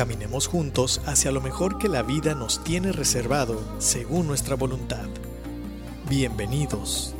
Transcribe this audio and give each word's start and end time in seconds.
Caminemos 0.00 0.46
juntos 0.46 1.02
hacia 1.04 1.30
lo 1.30 1.42
mejor 1.42 1.76
que 1.76 1.86
la 1.86 2.02
vida 2.02 2.34
nos 2.34 2.64
tiene 2.64 2.90
reservado 2.90 3.60
según 3.80 4.26
nuestra 4.26 4.56
voluntad. 4.56 5.04
Bienvenidos. 6.08 7.14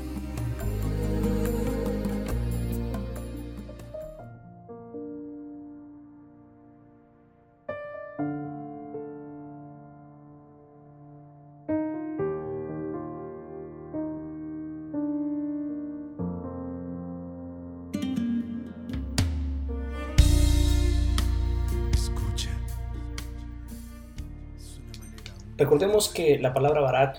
Recordemos 25.60 26.08
que 26.08 26.38
la 26.38 26.54
palabra 26.54 26.80
barat 26.80 27.18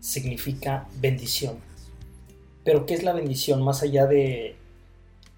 significa 0.00 0.88
bendición. 1.02 1.60
Pero 2.64 2.86
¿qué 2.86 2.94
es 2.94 3.02
la 3.02 3.12
bendición 3.12 3.62
más 3.62 3.82
allá 3.82 4.06
de 4.06 4.56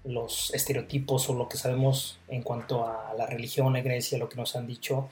los 0.05 0.53
estereotipos 0.53 1.29
o 1.29 1.33
lo 1.33 1.49
que 1.49 1.57
sabemos 1.57 2.19
en 2.29 2.41
cuanto 2.41 2.87
a 2.87 3.13
la 3.17 3.25
religión, 3.25 3.73
la 3.73 3.79
iglesia, 3.79 4.17
lo 4.17 4.29
que 4.29 4.37
nos 4.37 4.55
han 4.55 4.65
dicho? 4.65 5.09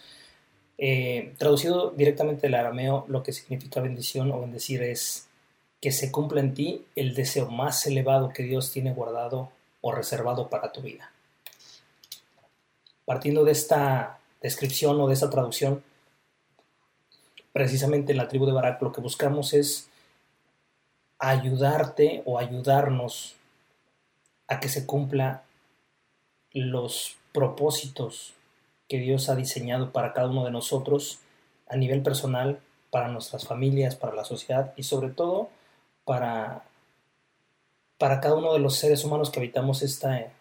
Eh, 0.78 1.34
traducido 1.38 1.90
directamente 1.90 2.44
del 2.44 2.56
arameo, 2.56 3.04
lo 3.10 3.22
que 3.22 3.34
significa 3.34 3.82
bendición 3.82 4.32
o 4.32 4.40
bendecir 4.40 4.82
es 4.82 5.28
que 5.82 5.92
se 5.92 6.14
cumpla 6.14 6.40
en 6.40 6.54
ti 6.54 6.86
el 6.96 7.16
deseo 7.16 7.52
más 7.52 7.86
elevado 7.86 8.30
que 8.30 8.44
Dios 8.44 8.72
tiene 8.72 8.94
guardado 8.94 9.52
o 9.82 9.92
reservado 9.92 10.50
para 10.50 10.72
tu 10.72 10.80
vida. 10.80 11.12
Partiendo 13.04 13.44
de 13.44 13.52
esta 13.52 14.20
descripción 14.42 15.02
o 15.02 15.08
de 15.10 15.16
esta 15.16 15.30
traducción, 15.30 15.84
precisamente 17.54 18.12
en 18.12 18.18
la 18.18 18.28
tribu 18.28 18.46
de 18.46 18.54
Barak 18.54 18.82
lo 18.82 18.92
que 18.92 19.02
buscamos 19.02 19.54
es 19.54 19.90
ayudarte 21.18 22.24
o 22.26 22.40
ayudarnos 22.40 23.36
a 24.48 24.60
que 24.60 24.70
se 24.70 24.86
cumpla 24.86 25.44
los 26.52 27.18
propósitos 27.34 28.34
que 28.88 28.98
Dios 28.98 29.30
ha 29.30 29.36
diseñado 29.36 29.92
para 29.92 30.14
cada 30.14 30.30
uno 30.30 30.46
de 30.46 30.52
nosotros 30.52 31.20
a 31.68 31.76
nivel 31.76 32.02
personal, 32.02 32.60
para 32.90 33.10
nuestras 33.10 33.46
familias, 33.46 33.96
para 33.96 34.16
la 34.16 34.26
sociedad 34.26 34.74
y 34.76 34.84
sobre 34.84 35.10
todo 35.10 35.50
para, 36.06 36.64
para 38.00 38.20
cada 38.20 38.36
uno 38.36 38.54
de 38.54 38.60
los 38.60 38.76
seres 38.76 39.04
humanos 39.04 39.30
que 39.30 39.40
habitamos 39.40 39.84
esta, 39.84 40.32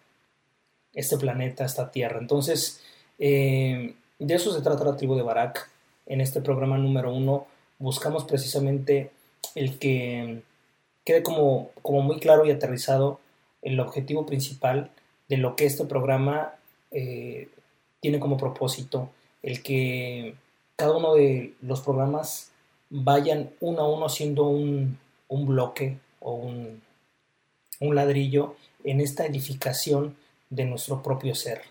este 0.93 1.17
planeta, 1.17 1.65
esta 1.65 1.91
tierra. 1.91 2.17
Entonces, 2.19 2.81
eh, 3.19 3.95
de 4.17 4.33
eso 4.33 4.51
se 4.51 4.61
trata 4.61 4.83
la 4.83 4.95
tribu 4.95 5.15
de 5.15 5.21
Barak 5.21 5.69
en 6.09 6.19
este 6.19 6.41
programa 6.41 6.77
número 6.77 7.13
uno 7.13 7.47
buscamos 7.77 8.25
precisamente 8.25 9.11
el 9.55 9.79
que 9.79 10.41
quede 11.05 11.23
como, 11.23 11.71
como 11.81 12.01
muy 12.01 12.19
claro 12.19 12.45
y 12.45 12.51
aterrizado 12.51 13.19
el 13.61 13.79
objetivo 13.79 14.25
principal 14.25 14.91
de 15.29 15.37
lo 15.37 15.55
que 15.55 15.65
este 15.65 15.85
programa 15.85 16.55
eh, 16.91 17.47
tiene 18.01 18.19
como 18.19 18.37
propósito, 18.37 19.09
el 19.43 19.63
que 19.63 20.35
cada 20.75 20.97
uno 20.97 21.13
de 21.13 21.53
los 21.61 21.81
programas 21.81 22.51
vayan 22.89 23.51
uno 23.59 23.81
a 23.81 23.89
uno 23.89 24.09
siendo 24.09 24.43
un, 24.43 24.97
un 25.27 25.45
bloque 25.45 25.97
o 26.19 26.33
un, 26.33 26.81
un 27.79 27.95
ladrillo 27.95 28.55
en 28.83 29.01
esta 29.01 29.25
edificación 29.25 30.15
de 30.49 30.65
nuestro 30.65 31.03
propio 31.03 31.35
ser. 31.35 31.61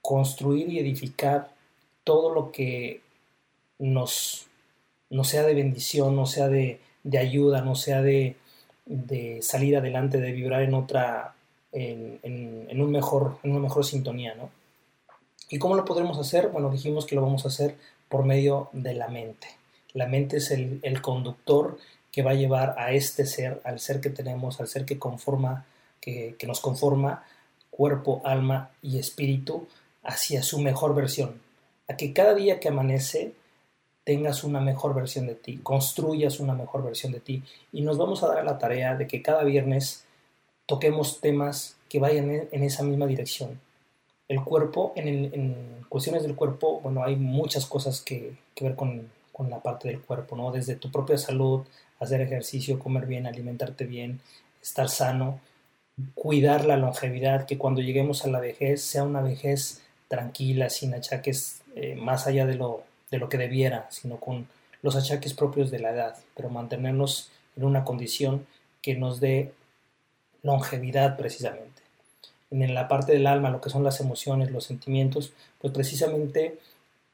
Construir 0.00 0.68
y 0.68 0.78
edificar 0.78 1.52
todo 2.04 2.32
lo 2.34 2.52
que 2.52 3.01
nos, 3.82 4.46
no 5.10 5.24
sea 5.24 5.42
de 5.42 5.54
bendición, 5.54 6.14
no 6.14 6.24
sea 6.24 6.48
de, 6.48 6.80
ayuda, 7.18 7.62
no 7.62 7.74
sea 7.74 8.00
de, 8.00 8.36
salir 9.42 9.76
adelante, 9.76 10.18
de 10.18 10.32
vibrar 10.32 10.62
en 10.62 10.74
otra, 10.74 11.34
en, 11.72 12.80
un 12.80 12.90
mejor, 12.90 13.38
en 13.42 13.50
una 13.50 13.60
mejor 13.60 13.84
sintonía, 13.84 14.34
¿no? 14.34 14.50
¿Y 15.50 15.58
cómo 15.58 15.74
lo 15.74 15.84
podremos 15.84 16.16
hacer? 16.18 16.48
Bueno, 16.48 16.70
dijimos 16.70 17.04
que 17.04 17.14
lo 17.14 17.22
vamos 17.22 17.44
a 17.44 17.48
hacer 17.48 17.76
por 18.08 18.24
medio 18.24 18.70
de 18.72 18.94
la 18.94 19.08
mente. 19.08 19.48
La 19.92 20.06
mente 20.06 20.38
es 20.38 20.50
el, 20.50 21.02
conductor 21.02 21.76
que 22.10 22.22
va 22.22 22.30
a 22.30 22.34
llevar 22.34 22.76
a 22.78 22.92
este 22.92 23.26
ser, 23.26 23.60
al 23.64 23.80
ser 23.80 24.00
que 24.00 24.10
tenemos, 24.10 24.60
al 24.60 24.68
ser 24.68 24.84
que 24.84 24.98
conforma, 24.98 25.66
que, 26.00 26.36
que 26.38 26.46
nos 26.46 26.60
conforma, 26.60 27.24
cuerpo, 27.70 28.22
alma 28.24 28.70
y 28.80 28.98
espíritu, 28.98 29.66
hacia 30.04 30.42
su 30.42 30.60
mejor 30.60 30.94
versión. 30.94 31.40
A 31.88 31.96
que 31.96 32.12
cada 32.12 32.34
día 32.34 32.60
que 32.60 32.68
amanece 32.68 33.34
tengas 34.04 34.44
una 34.44 34.60
mejor 34.60 34.94
versión 34.94 35.26
de 35.26 35.34
ti, 35.34 35.58
construyas 35.58 36.40
una 36.40 36.54
mejor 36.54 36.82
versión 36.82 37.12
de 37.12 37.20
ti 37.20 37.42
y 37.72 37.82
nos 37.82 37.98
vamos 37.98 38.22
a 38.22 38.28
dar 38.28 38.44
la 38.44 38.58
tarea 38.58 38.96
de 38.96 39.06
que 39.06 39.22
cada 39.22 39.44
viernes 39.44 40.04
toquemos 40.66 41.20
temas 41.20 41.76
que 41.88 41.98
vayan 41.98 42.48
en 42.50 42.62
esa 42.62 42.82
misma 42.82 43.06
dirección. 43.06 43.60
El 44.28 44.42
cuerpo, 44.42 44.92
en, 44.96 45.84
cuestiones 45.88 46.22
del 46.22 46.34
cuerpo, 46.34 46.80
bueno, 46.80 47.04
hay 47.04 47.16
muchas 47.16 47.66
cosas 47.66 48.00
que, 48.00 48.34
ver 48.60 48.74
con, 48.74 49.10
con, 49.30 49.50
la 49.50 49.60
parte 49.60 49.88
del 49.88 50.00
cuerpo, 50.00 50.36
¿no? 50.36 50.50
Desde 50.50 50.76
tu 50.76 50.90
propia 50.90 51.18
salud, 51.18 51.66
hacer 52.00 52.20
ejercicio, 52.22 52.78
comer 52.78 53.06
bien, 53.06 53.26
alimentarte 53.26 53.84
bien, 53.84 54.20
estar 54.62 54.88
sano, 54.88 55.40
cuidar 56.14 56.64
la 56.64 56.76
longevidad, 56.76 57.44
que 57.44 57.58
cuando 57.58 57.82
lleguemos 57.82 58.24
a 58.24 58.28
la 58.28 58.40
vejez 58.40 58.82
sea 58.82 59.04
una 59.04 59.20
vejez 59.20 59.82
tranquila, 60.08 60.70
sin 60.70 60.94
achaques 60.94 61.62
eh, 61.74 61.94
más 61.94 62.26
allá 62.26 62.46
de 62.46 62.54
lo 62.54 62.84
de 63.12 63.18
lo 63.18 63.28
que 63.28 63.38
debiera, 63.38 63.86
sino 63.90 64.16
con 64.16 64.48
los 64.80 64.96
achaques 64.96 65.34
propios 65.34 65.70
de 65.70 65.78
la 65.78 65.90
edad, 65.90 66.16
pero 66.34 66.48
mantenernos 66.48 67.30
en 67.56 67.64
una 67.64 67.84
condición 67.84 68.46
que 68.80 68.96
nos 68.96 69.20
dé 69.20 69.52
longevidad 70.42 71.16
precisamente. 71.16 71.82
En 72.50 72.74
la 72.74 72.88
parte 72.88 73.12
del 73.12 73.26
alma, 73.26 73.50
lo 73.50 73.60
que 73.60 73.70
son 73.70 73.84
las 73.84 74.00
emociones, 74.00 74.50
los 74.50 74.64
sentimientos, 74.64 75.32
pues 75.60 75.72
precisamente 75.72 76.58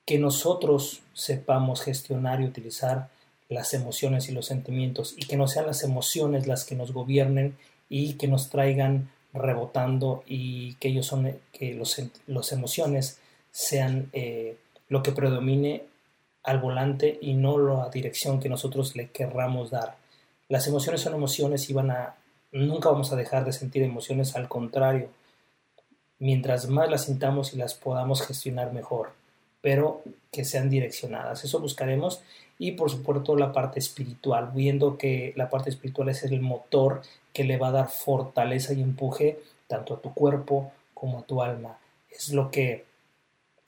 que 0.06 0.19
nosotros 0.19 1.03
sepamos 1.12 1.82
gestionar 1.82 2.41
y 2.41 2.47
utilizar 2.47 3.09
las 3.48 3.75
emociones 3.75 4.28
y 4.28 4.32
los 4.32 4.47
sentimientos 4.47 5.15
y 5.16 5.26
que 5.26 5.36
no 5.36 5.48
sean 5.48 5.66
las 5.66 5.82
emociones 5.82 6.47
las 6.47 6.65
que 6.65 6.76
nos 6.76 6.92
gobiernen 6.92 7.56
y 7.88 8.15
que 8.15 8.28
nos 8.28 8.50
traigan 8.50 9.10
rebotando 9.32 10.22
y 10.26 10.75
que 10.75 10.88
ellos 10.88 11.06
son 11.06 11.38
que 11.53 11.75
los, 11.75 12.00
los 12.26 12.53
emociones 12.53 13.19
sean 13.50 14.09
eh, 14.12 14.56
lo 14.88 15.03
que 15.03 15.12
predomine 15.12 15.84
al 16.43 16.59
volante 16.59 17.19
y 17.21 17.34
no 17.34 17.59
la 17.59 17.88
dirección 17.91 18.41
que 18.41 18.49
nosotros 18.49 18.97
le 18.97 19.10
querramos 19.10 19.71
dar. 19.71 19.97
Las 20.49 20.66
emociones 20.66 21.03
son 21.03 21.15
emociones 21.15 21.69
y 21.69 21.75
van 21.75 21.91
a 21.91 22.15
nunca 22.53 22.91
vamos 22.91 23.12
a 23.12 23.16
dejar 23.16 23.44
de 23.44 23.53
sentir 23.53 23.82
emociones, 23.82 24.34
al 24.37 24.48
contrario, 24.48 25.10
mientras 26.19 26.69
más 26.69 26.91
las 26.91 27.04
sintamos 27.04 27.53
y 27.53 27.56
las 27.56 27.75
podamos 27.75 28.27
gestionar 28.27 28.72
mejor, 28.72 29.12
pero 29.60 30.03
que 30.32 30.44
sean 30.44 30.71
direccionadas. 30.71 31.44
Eso 31.44 31.60
buscaremos 31.60 32.22
y 32.59 32.72
por 32.72 32.91
supuesto 32.91 33.36
la 33.36 33.53
parte 33.53 33.78
espiritual, 33.78 34.51
viendo 34.54 34.98
que 34.98 35.33
la 35.36 35.48
parte 35.48 35.71
espiritual 35.71 36.09
es 36.09 36.22
el 36.24 36.41
motor 36.41 37.03
que 37.33 37.45
le 37.45 37.57
va 37.57 37.68
a 37.68 37.72
dar 37.72 37.89
fortaleza 37.89 38.72
y 38.72 38.83
empuje 38.83 39.39
tanto 39.66 39.95
a 39.95 40.01
tu 40.01 40.12
cuerpo 40.15 40.72
como 40.95 41.21
a 41.21 41.22
tu 41.22 41.42
alma. 41.42 41.78
Es 42.10 42.30
lo 42.30 42.51
que 42.51 42.84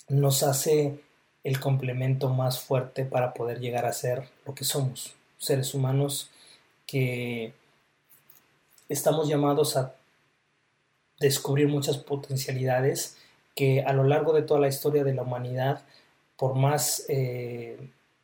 nos 0.08 0.42
hace 0.42 0.98
el 1.44 1.60
complemento 1.60 2.28
más 2.28 2.60
fuerte 2.60 3.04
para 3.04 3.32
poder 3.32 3.60
llegar 3.60 3.86
a 3.86 3.92
ser 3.92 4.28
lo 4.46 4.54
que 4.54 4.64
somos, 4.64 5.14
seres 5.38 5.74
humanos 5.74 6.30
que 6.86 7.52
estamos 8.88 9.28
llamados 9.28 9.76
a 9.76 9.94
descubrir 11.18 11.68
muchas 11.68 11.98
potencialidades 11.98 13.16
que 13.54 13.82
a 13.82 13.92
lo 13.92 14.04
largo 14.04 14.32
de 14.32 14.42
toda 14.42 14.60
la 14.60 14.68
historia 14.68 15.04
de 15.04 15.14
la 15.14 15.22
humanidad, 15.22 15.82
por 16.36 16.54
más 16.54 17.04
eh, 17.08 17.78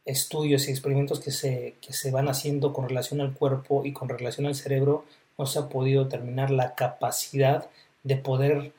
estudios 0.04 0.66
y 0.66 0.70
experimentos 0.70 1.20
que 1.20 1.30
se, 1.30 1.74
que 1.80 1.92
se 1.92 2.10
van 2.10 2.28
haciendo 2.28 2.72
con 2.72 2.88
relación 2.88 3.20
al 3.20 3.34
cuerpo 3.34 3.84
y 3.84 3.92
con 3.92 4.08
relación 4.08 4.46
al 4.46 4.54
cerebro, 4.54 5.04
no 5.38 5.46
se 5.46 5.58
ha 5.58 5.68
podido 5.68 6.04
determinar 6.04 6.50
la 6.50 6.74
capacidad 6.74 7.68
de 8.02 8.16
poder 8.16 8.72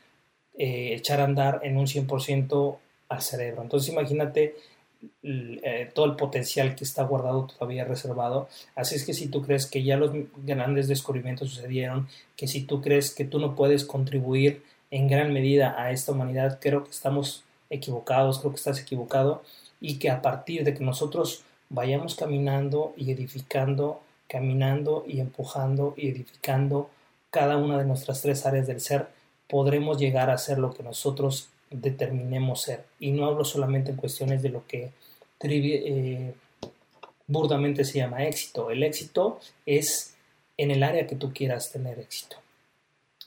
eh, 0.57 0.95
echar 0.95 1.22
a 1.22 1.25
andar 1.25 1.62
en 1.63 1.78
un 1.78 1.86
100% 1.86 2.78
al 3.09 3.21
cerebro. 3.21 3.62
Entonces 3.62 3.89
imagínate 3.89 4.56
eh, 5.24 5.92
todo 5.94 6.06
el 6.06 6.15
potencial 6.15 6.74
que 6.75 6.83
está 6.83 7.04
guardado 7.04 7.45
todavía 7.45 7.86
reservado. 7.86 8.50
Así 8.75 8.95
es 8.95 9.06
que 9.06 9.13
si 9.13 9.27
tú 9.27 9.42
crees 9.44 9.68
que 9.68 9.83
ya 9.83 9.98
los 9.98 10.12
grandes 10.44 10.88
descubrimientos 10.88 11.50
sucedieron, 11.50 12.07
que 12.36 12.48
si 12.48 12.63
tú 12.63 12.81
crees 12.81 13.13
que 13.13 13.25
tú 13.25 13.39
no 13.39 13.56
puedes 13.56 13.86
contribuir 13.86 14.63
en 14.89 15.07
gran 15.07 15.33
medida 15.33 15.75
a 15.81 15.92
esta 15.92 16.13
humanidad, 16.13 16.59
creo 16.62 16.83
que 16.83 16.92
estamos 16.92 17.44
equivocados, 17.69 18.39
creo 18.39 18.51
que 18.51 18.57
estás 18.57 18.80
equivocado 18.80 19.44
y 19.80 20.00
que 20.00 20.10
a 20.10 20.21
partir 20.21 20.63
de 20.63 20.74
que 20.74 20.83
nosotros 20.83 21.44
vayamos 21.69 22.15
caminando 22.15 22.94
y 22.98 23.12
edificando, 23.12 24.01
caminando 24.27 25.03
y 25.07 25.19
empujando 25.19 25.94
y 25.98 26.10
edificando 26.10 26.89
cada 27.30 27.57
una 27.57 27.77
de 27.77 27.86
nuestras 27.86 28.21
tres 28.21 28.45
áreas 28.45 28.68
del 28.68 28.81
ser, 28.81 29.07
podremos 29.48 30.00
llegar 30.00 30.30
a 30.30 30.38
ser 30.38 30.57
lo 30.57 30.74
que 30.74 30.83
nosotros 30.83 31.50
determinemos 31.69 32.61
ser. 32.61 32.85
Y 32.99 33.11
no 33.11 33.25
hablo 33.25 33.45
solamente 33.45 33.91
en 33.91 33.97
cuestiones 33.97 34.41
de 34.41 34.49
lo 34.49 34.65
que 34.67 34.91
eh, 35.43 36.33
burdamente 37.27 37.83
se 37.83 37.99
llama 37.99 38.25
éxito. 38.25 38.71
El 38.71 38.83
éxito 38.83 39.39
es 39.65 40.15
en 40.57 40.71
el 40.71 40.83
área 40.83 41.07
que 41.07 41.15
tú 41.15 41.33
quieras 41.33 41.71
tener 41.71 41.99
éxito. 41.99 42.37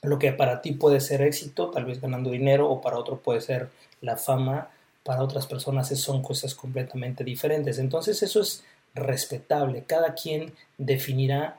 Lo 0.03 0.19
que 0.19 0.33
para 0.33 0.63
ti 0.63 0.73
puede 0.73 1.01
ser 1.01 1.23
éxito, 1.23 1.71
tal 1.71 1.85
vez 1.85 2.01
ganando 2.01 2.31
dinero, 2.31 2.71
o 2.71 2.81
para 2.81 2.99
otro 2.99 3.19
puede 3.19 3.41
ser 3.41 3.69
la 4.01 4.17
fama, 4.17 4.71
para 5.05 5.23
otras 5.23 5.47
personas 5.47 5.89
son 5.99 6.23
cosas 6.23 6.55
completamente 6.55 7.23
diferentes. 7.23 7.79
Entonces 7.79 8.23
eso 8.23 8.41
es 8.41 8.65
respetable. 8.95 9.85
Cada 9.85 10.15
quien 10.15 10.53
definirá 10.79 11.59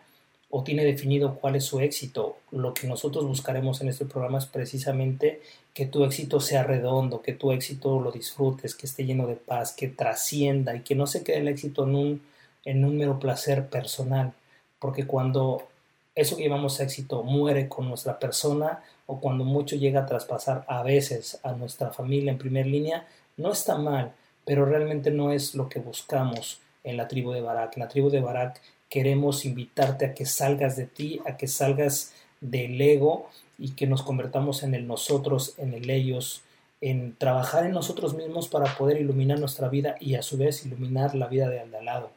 o 0.51 0.63
tiene 0.63 0.83
definido 0.83 1.35
cuál 1.35 1.55
es 1.55 1.63
su 1.63 1.79
éxito. 1.79 2.37
Lo 2.51 2.73
que 2.73 2.85
nosotros 2.85 3.25
buscaremos 3.25 3.81
en 3.81 3.87
este 3.87 4.05
programa 4.05 4.37
es 4.37 4.45
precisamente 4.45 5.41
que 5.73 5.85
tu 5.85 6.03
éxito 6.03 6.41
sea 6.41 6.63
redondo, 6.63 7.21
que 7.21 7.33
tu 7.33 7.51
éxito 7.53 7.99
lo 7.99 8.11
disfrutes, 8.11 8.75
que 8.75 8.85
esté 8.85 9.05
lleno 9.05 9.27
de 9.27 9.35
paz, 9.35 9.71
que 9.71 9.87
trascienda 9.87 10.75
y 10.75 10.81
que 10.81 10.93
no 10.93 11.07
se 11.07 11.23
quede 11.23 11.37
el 11.37 11.47
éxito 11.47 11.85
en 11.85 11.95
un, 11.95 12.21
en 12.65 12.83
un 12.83 12.97
mero 12.97 13.17
placer 13.17 13.67
personal. 13.67 14.33
Porque 14.77 15.07
cuando 15.07 15.69
eso 16.15 16.35
que 16.35 16.43
llamamos 16.43 16.81
éxito 16.81 17.23
muere 17.23 17.69
con 17.69 17.87
nuestra 17.87 18.19
persona 18.19 18.83
o 19.05 19.21
cuando 19.21 19.45
mucho 19.45 19.77
llega 19.77 20.01
a 20.01 20.05
traspasar 20.05 20.65
a 20.67 20.83
veces 20.83 21.39
a 21.43 21.53
nuestra 21.53 21.91
familia 21.91 22.31
en 22.31 22.37
primer 22.37 22.67
línea, 22.67 23.07
no 23.37 23.53
está 23.53 23.77
mal, 23.77 24.11
pero 24.45 24.65
realmente 24.65 25.11
no 25.11 25.31
es 25.31 25.55
lo 25.55 25.69
que 25.69 25.79
buscamos 25.79 26.59
en 26.83 26.97
la 26.97 27.07
tribu 27.07 27.31
de 27.31 27.41
Barak. 27.41 27.77
En 27.77 27.81
la 27.81 27.87
tribu 27.87 28.09
de 28.09 28.21
Barak 28.21 28.61
queremos 28.89 29.45
invitarte 29.45 30.05
a 30.05 30.13
que 30.13 30.25
salgas 30.25 30.75
de 30.75 30.85
ti, 30.85 31.21
a 31.25 31.37
que 31.37 31.47
salgas 31.47 32.13
del 32.41 32.79
ego 32.81 33.29
y 33.57 33.71
que 33.71 33.87
nos 33.87 34.03
convertamos 34.03 34.63
en 34.63 34.73
el 34.73 34.87
nosotros, 34.87 35.53
en 35.57 35.73
el 35.73 35.89
ellos, 35.89 36.41
en 36.81 37.15
trabajar 37.15 37.65
en 37.65 37.71
nosotros 37.71 38.15
mismos 38.15 38.47
para 38.47 38.75
poder 38.75 38.99
iluminar 38.99 39.39
nuestra 39.39 39.69
vida 39.69 39.95
y 39.99 40.15
a 40.15 40.23
su 40.23 40.37
vez 40.37 40.65
iluminar 40.65 41.15
la 41.15 41.27
vida 41.27 41.49
de 41.49 41.59
al 41.59 41.85
lado 41.85 42.11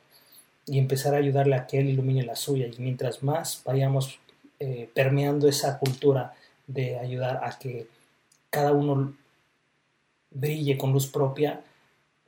y 0.67 0.79
empezar 0.79 1.15
a 1.15 1.19
ayudarle 1.19 1.57
a 1.57 1.67
que 1.67 1.79
él 1.79 1.91
ilumine 1.91 2.23
la 2.23 2.37
suya. 2.37 2.67
Y 2.67 2.81
mientras 2.81 3.23
más 3.23 3.63
vayamos 3.65 4.19
eh, 4.59 4.89
permeando 4.95 5.49
esa 5.49 5.79
cultura 5.79 6.35
de 6.67 6.99
ayudar 6.99 7.41
a 7.45 7.59
que 7.59 7.87
cada 8.51 8.73
uno 8.73 9.15
brille 10.31 10.79
con 10.79 10.93
luz 10.93 11.07
propia, 11.07 11.61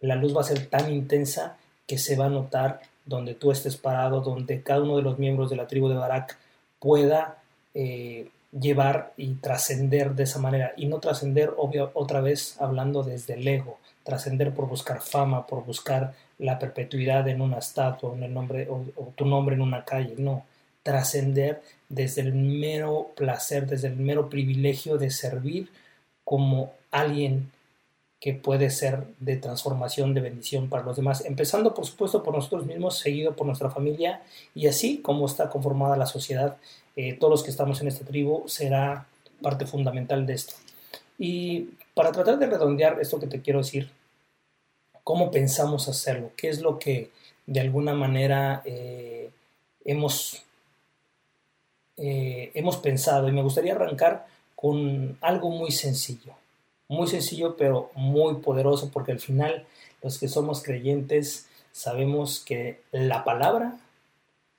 la 0.00 0.16
luz 0.16 0.36
va 0.36 0.42
a 0.42 0.44
ser 0.44 0.66
tan 0.66 0.92
intensa 0.92 1.56
que 1.86 1.98
se 1.98 2.16
va 2.16 2.26
a 2.26 2.30
notar 2.30 2.80
donde 3.04 3.34
tú 3.34 3.52
estés 3.52 3.76
parado, 3.76 4.20
donde 4.20 4.62
cada 4.62 4.82
uno 4.82 4.96
de 4.96 5.02
los 5.02 5.18
miembros 5.18 5.48
de 5.50 5.56
la 5.56 5.68
tribu 5.68 5.88
de 5.88 5.94
Barak 5.94 6.36
pueda 6.80 7.38
eh, 7.74 8.28
llevar 8.52 9.12
y 9.16 9.34
trascender 9.34 10.14
de 10.14 10.24
esa 10.24 10.40
manera. 10.40 10.72
Y 10.76 10.86
no 10.86 10.98
trascender, 10.98 11.54
obvio, 11.56 11.90
otra 11.94 12.20
vez 12.20 12.60
hablando 12.60 13.02
desde 13.02 13.34
el 13.34 13.46
ego, 13.46 13.78
trascender 14.02 14.52
por 14.52 14.68
buscar 14.68 15.00
fama, 15.00 15.46
por 15.46 15.64
buscar 15.64 16.14
la 16.38 16.58
perpetuidad 16.58 17.26
en 17.28 17.40
una 17.40 17.58
estatua, 17.58 18.14
en 18.14 18.24
el 18.24 18.34
nombre, 18.34 18.68
o, 18.68 18.84
o 18.96 19.12
tu 19.14 19.24
nombre 19.24 19.54
en 19.54 19.62
una 19.62 19.84
calle, 19.84 20.14
no. 20.18 20.44
Trascender 20.82 21.62
desde 21.88 22.22
el 22.22 22.32
mero 22.32 23.12
placer, 23.16 23.66
desde 23.66 23.88
el 23.88 23.96
mero 23.96 24.28
privilegio 24.28 24.98
de 24.98 25.10
servir 25.10 25.70
como 26.24 26.72
alguien 26.90 27.50
que 28.20 28.32
puede 28.32 28.70
ser 28.70 29.04
de 29.20 29.36
transformación, 29.36 30.14
de 30.14 30.22
bendición 30.22 30.68
para 30.68 30.82
los 30.82 30.96
demás, 30.96 31.24
empezando 31.24 31.74
por 31.74 31.86
supuesto 31.86 32.22
por 32.22 32.34
nosotros 32.34 32.66
mismos, 32.66 32.98
seguido 32.98 33.36
por 33.36 33.46
nuestra 33.46 33.70
familia 33.70 34.22
y 34.54 34.66
así 34.68 34.98
como 34.98 35.26
está 35.26 35.50
conformada 35.50 35.96
la 35.96 36.06
sociedad, 36.06 36.56
eh, 36.96 37.14
todos 37.14 37.30
los 37.30 37.42
que 37.42 37.50
estamos 37.50 37.80
en 37.80 37.88
esta 37.88 38.06
tribu 38.06 38.44
será 38.48 39.06
parte 39.42 39.66
fundamental 39.66 40.26
de 40.26 40.32
esto. 40.32 40.54
Y 41.18 41.70
para 41.94 42.12
tratar 42.12 42.38
de 42.38 42.46
redondear 42.46 42.98
esto 43.00 43.20
que 43.20 43.26
te 43.26 43.42
quiero 43.42 43.60
decir, 43.60 43.90
¿cómo 45.04 45.30
pensamos 45.30 45.88
hacerlo? 45.88 46.32
¿Qué 46.36 46.48
es 46.48 46.60
lo 46.60 46.78
que 46.78 47.10
de 47.46 47.60
alguna 47.60 47.94
manera 47.94 48.62
eh, 48.64 49.30
hemos, 49.84 50.42
eh, 51.98 52.50
hemos 52.54 52.78
pensado? 52.78 53.28
Y 53.28 53.32
me 53.32 53.42
gustaría 53.42 53.74
arrancar 53.74 54.26
con 54.54 55.18
algo 55.20 55.50
muy 55.50 55.70
sencillo 55.70 56.34
muy 56.88 57.06
sencillo, 57.06 57.56
pero 57.56 57.90
muy 57.94 58.36
poderoso, 58.36 58.90
porque 58.92 59.12
al 59.12 59.20
final 59.20 59.66
los 60.02 60.18
que 60.18 60.28
somos 60.28 60.62
creyentes 60.62 61.48
sabemos 61.72 62.42
que 62.44 62.80
la 62.92 63.24
palabra 63.24 63.78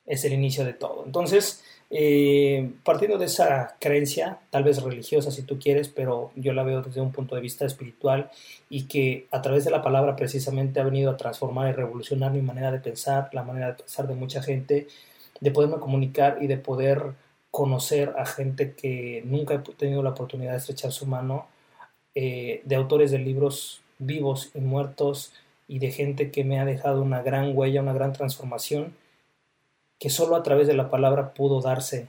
es 0.06 0.24
el 0.26 0.34
inicio 0.34 0.66
de 0.66 0.74
todo. 0.74 1.04
Entonces, 1.06 1.64
eh, 1.90 2.72
partiendo 2.84 3.18
de 3.18 3.26
esa 3.26 3.78
creencia, 3.80 4.40
tal 4.50 4.64
vez 4.64 4.82
religiosa 4.82 5.32
si 5.32 5.44
tú 5.44 5.58
quieres, 5.58 5.88
pero 5.90 6.32
yo 6.36 6.54
la 6.54 6.64
veo 6.64 6.82
desde 6.82 7.02
un 7.02 7.12
punto 7.12 7.36
de 7.36 7.42
vista 7.42 7.66
espiritual 7.66 8.30
y 8.70 8.84
que 8.84 9.28
a 9.32 9.42
través 9.42 9.64
de 9.66 9.72
la 9.72 9.82
palabra 9.82 10.16
precisamente 10.16 10.80
ha 10.80 10.84
venido 10.84 11.12
a 11.12 11.18
transformar 11.18 11.70
y 11.70 11.74
revolucionar 11.74 12.32
mi 12.32 12.42
manera 12.42 12.72
de 12.72 12.80
pensar, 12.80 13.30
la 13.34 13.44
manera 13.44 13.68
de 13.68 13.74
pensar 13.76 14.08
de 14.08 14.16
mucha 14.16 14.42
gente, 14.44 14.88
de 15.40 15.52
poderme 15.52 15.78
comunicar 15.78 16.40
y 16.42 16.48
de 16.48 16.58
poder 16.58 17.14
conocer 17.52 18.14
a 18.18 18.26
gente 18.26 18.74
que 18.74 19.24
nunca 19.26 19.56
he 19.56 19.60
tenido 19.60 20.04
la 20.04 20.12
oportunidad 20.12 20.52
de 20.52 20.58
estrechar 20.58 20.92
su 20.92 21.06
mano 21.06 21.48
eh, 22.20 22.64
de 22.66 22.76
autores 22.76 23.12
de 23.12 23.20
libros 23.20 23.82
vivos 24.00 24.50
y 24.56 24.60
muertos 24.60 25.34
y 25.68 25.78
de 25.78 25.92
gente 25.92 26.32
que 26.32 26.44
me 26.44 26.60
ha 26.60 26.66
dejado 26.66 27.04
una 27.04 27.22
gran 27.22 27.56
huella, 27.56 27.84
una 27.84 27.94
gran 27.94 28.12
transformación, 28.12 28.96
que 30.00 30.10
solo 30.10 30.36
a 30.36 30.42
través 30.42 30.66
de 30.66 30.74
la 30.74 30.90
palabra 30.90 31.36
pudo 31.36 31.62
darse 31.62 32.08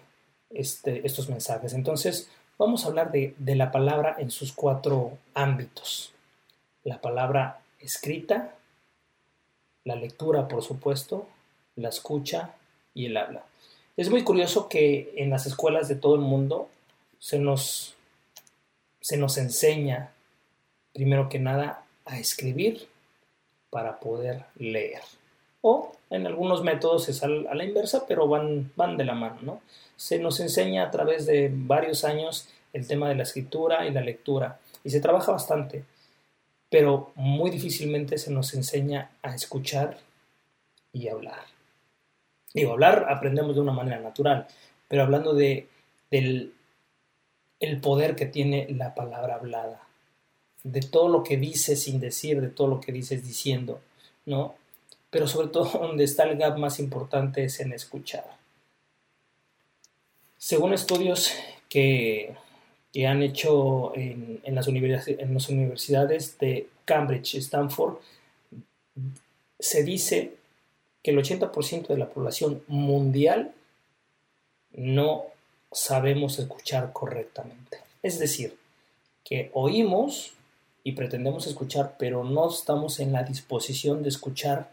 este, 0.49 1.07
estos 1.07 1.29
mensajes. 1.29 1.75
Entonces, 1.75 2.31
vamos 2.57 2.85
a 2.85 2.89
hablar 2.89 3.13
de, 3.13 3.35
de 3.37 3.55
la 3.55 3.71
palabra 3.71 4.17
en 4.19 4.31
sus 4.31 4.51
cuatro 4.55 5.19
ámbitos. 5.35 6.15
La 6.85 7.03
palabra 7.03 7.61
escrita, 7.79 8.55
la 9.85 9.95
lectura, 9.95 10.49
por 10.49 10.63
supuesto, 10.63 11.29
la 11.77 11.91
escucha 11.91 12.55
y 12.95 13.05
el 13.05 13.17
habla. 13.19 13.45
Es 13.99 14.09
muy 14.09 14.25
curioso 14.25 14.71
que 14.71 15.13
en 15.19 15.29
las 15.29 15.45
escuelas 15.45 15.87
de 15.87 15.97
todo 15.97 16.15
el 16.15 16.23
mundo 16.23 16.71
se 17.19 17.39
nos 17.39 17.98
se 19.09 19.17
nos 19.17 19.39
enseña, 19.39 20.11
primero 20.93 21.31
que 21.31 21.39
nada, 21.39 21.83
a 22.05 22.19
escribir 22.19 22.89
para 23.71 24.01
poder 24.01 24.45
leer. 24.59 25.01
O 25.63 25.97
en 26.11 26.27
algunos 26.27 26.63
métodos 26.63 27.09
es 27.09 27.23
a 27.23 27.29
la 27.29 27.65
inversa, 27.65 28.05
pero 28.07 28.29
van, 28.29 28.71
van 28.77 28.99
de 28.99 29.07
la 29.07 29.15
mano, 29.15 29.39
¿no? 29.41 29.61
Se 29.97 30.19
nos 30.19 30.41
enseña 30.41 30.83
a 30.83 30.91
través 30.91 31.25
de 31.25 31.51
varios 31.51 32.05
años 32.05 32.51
el 32.75 32.87
tema 32.87 33.09
de 33.09 33.15
la 33.15 33.23
escritura 33.23 33.87
y 33.87 33.93
la 33.93 34.03
lectura, 34.03 34.61
y 34.85 34.91
se 34.91 35.01
trabaja 35.01 35.33
bastante, 35.33 35.85
pero 36.69 37.13
muy 37.15 37.49
difícilmente 37.49 38.19
se 38.19 38.31
nos 38.31 38.53
enseña 38.53 39.13
a 39.23 39.35
escuchar 39.35 39.97
y 40.93 41.09
hablar. 41.09 41.47
Digo, 42.53 42.73
hablar 42.73 43.07
aprendemos 43.09 43.55
de 43.55 43.63
una 43.63 43.73
manera 43.73 44.01
natural, 44.01 44.47
pero 44.87 45.05
hablando 45.05 45.33
de, 45.33 45.67
del 46.11 46.53
el 47.61 47.81
poder 47.81 48.17
que 48.17 48.27
tiene 48.27 48.67
la 48.71 48.95
palabra 48.95 49.37
hablada, 49.37 49.83
de 50.63 50.81
todo 50.81 51.09
lo 51.09 51.23
que 51.23 51.37
dices 51.37 51.83
sin 51.83 52.01
decir, 52.01 52.41
de 52.41 52.49
todo 52.49 52.69
lo 52.69 52.81
que 52.81 52.93
dices 52.93 53.27
diciendo, 53.27 53.81
¿no? 54.27 54.55
Pero 55.11 55.27
sobre 55.27 55.49
todo 55.49 55.65
donde 55.79 56.05
está 56.05 56.25
el 56.25 56.37
gap 56.37 56.59
más 56.59 56.79
importante 56.79 57.45
es 57.45 57.61
en 57.61 57.73
escuchar. 57.73 58.25
Según 60.37 60.73
estudios 60.73 61.33
que, 61.69 62.37
han 63.07 63.23
hecho 63.23 63.93
en, 63.95 64.41
las 64.45 64.67
en 64.67 65.35
las 65.35 65.49
universidades 65.49 66.39
de 66.39 66.69
Cambridge 66.85 67.37
Stanford, 67.37 67.99
se 69.59 69.85
dice 69.85 70.35
que 71.03 71.13
el 71.13 71.19
80% 71.19 71.89
de 71.89 71.99
la 71.99 72.09
población 72.09 72.63
mundial 72.67 73.53
no 74.73 75.27
sabemos 75.73 76.39
escuchar 76.39 76.93
correctamente. 76.93 77.79
Es 78.03 78.19
decir, 78.19 78.57
que 79.25 79.51
oímos 79.53 80.33
y 80.85 80.93
pretendemos 80.93 81.47
escuchar, 81.47 81.97
pero 81.99 82.25
no 82.25 82.49
estamos 82.49 83.01
en 83.01 83.13
la 83.13 83.23
disposición 83.23 84.03
de 84.03 84.09
escuchar 84.09 84.71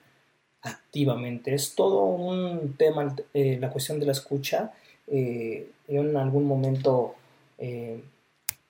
activamente. 0.61 1.53
Es 1.53 1.75
todo 1.75 2.03
un 2.03 2.75
tema 2.77 3.15
eh, 3.33 3.57
la 3.59 3.69
cuestión 3.69 3.99
de 3.99 4.05
la 4.05 4.11
escucha. 4.13 4.73
Eh, 5.07 5.69
yo 5.87 6.01
en 6.01 6.15
algún 6.17 6.45
momento 6.45 7.15
eh, 7.57 8.01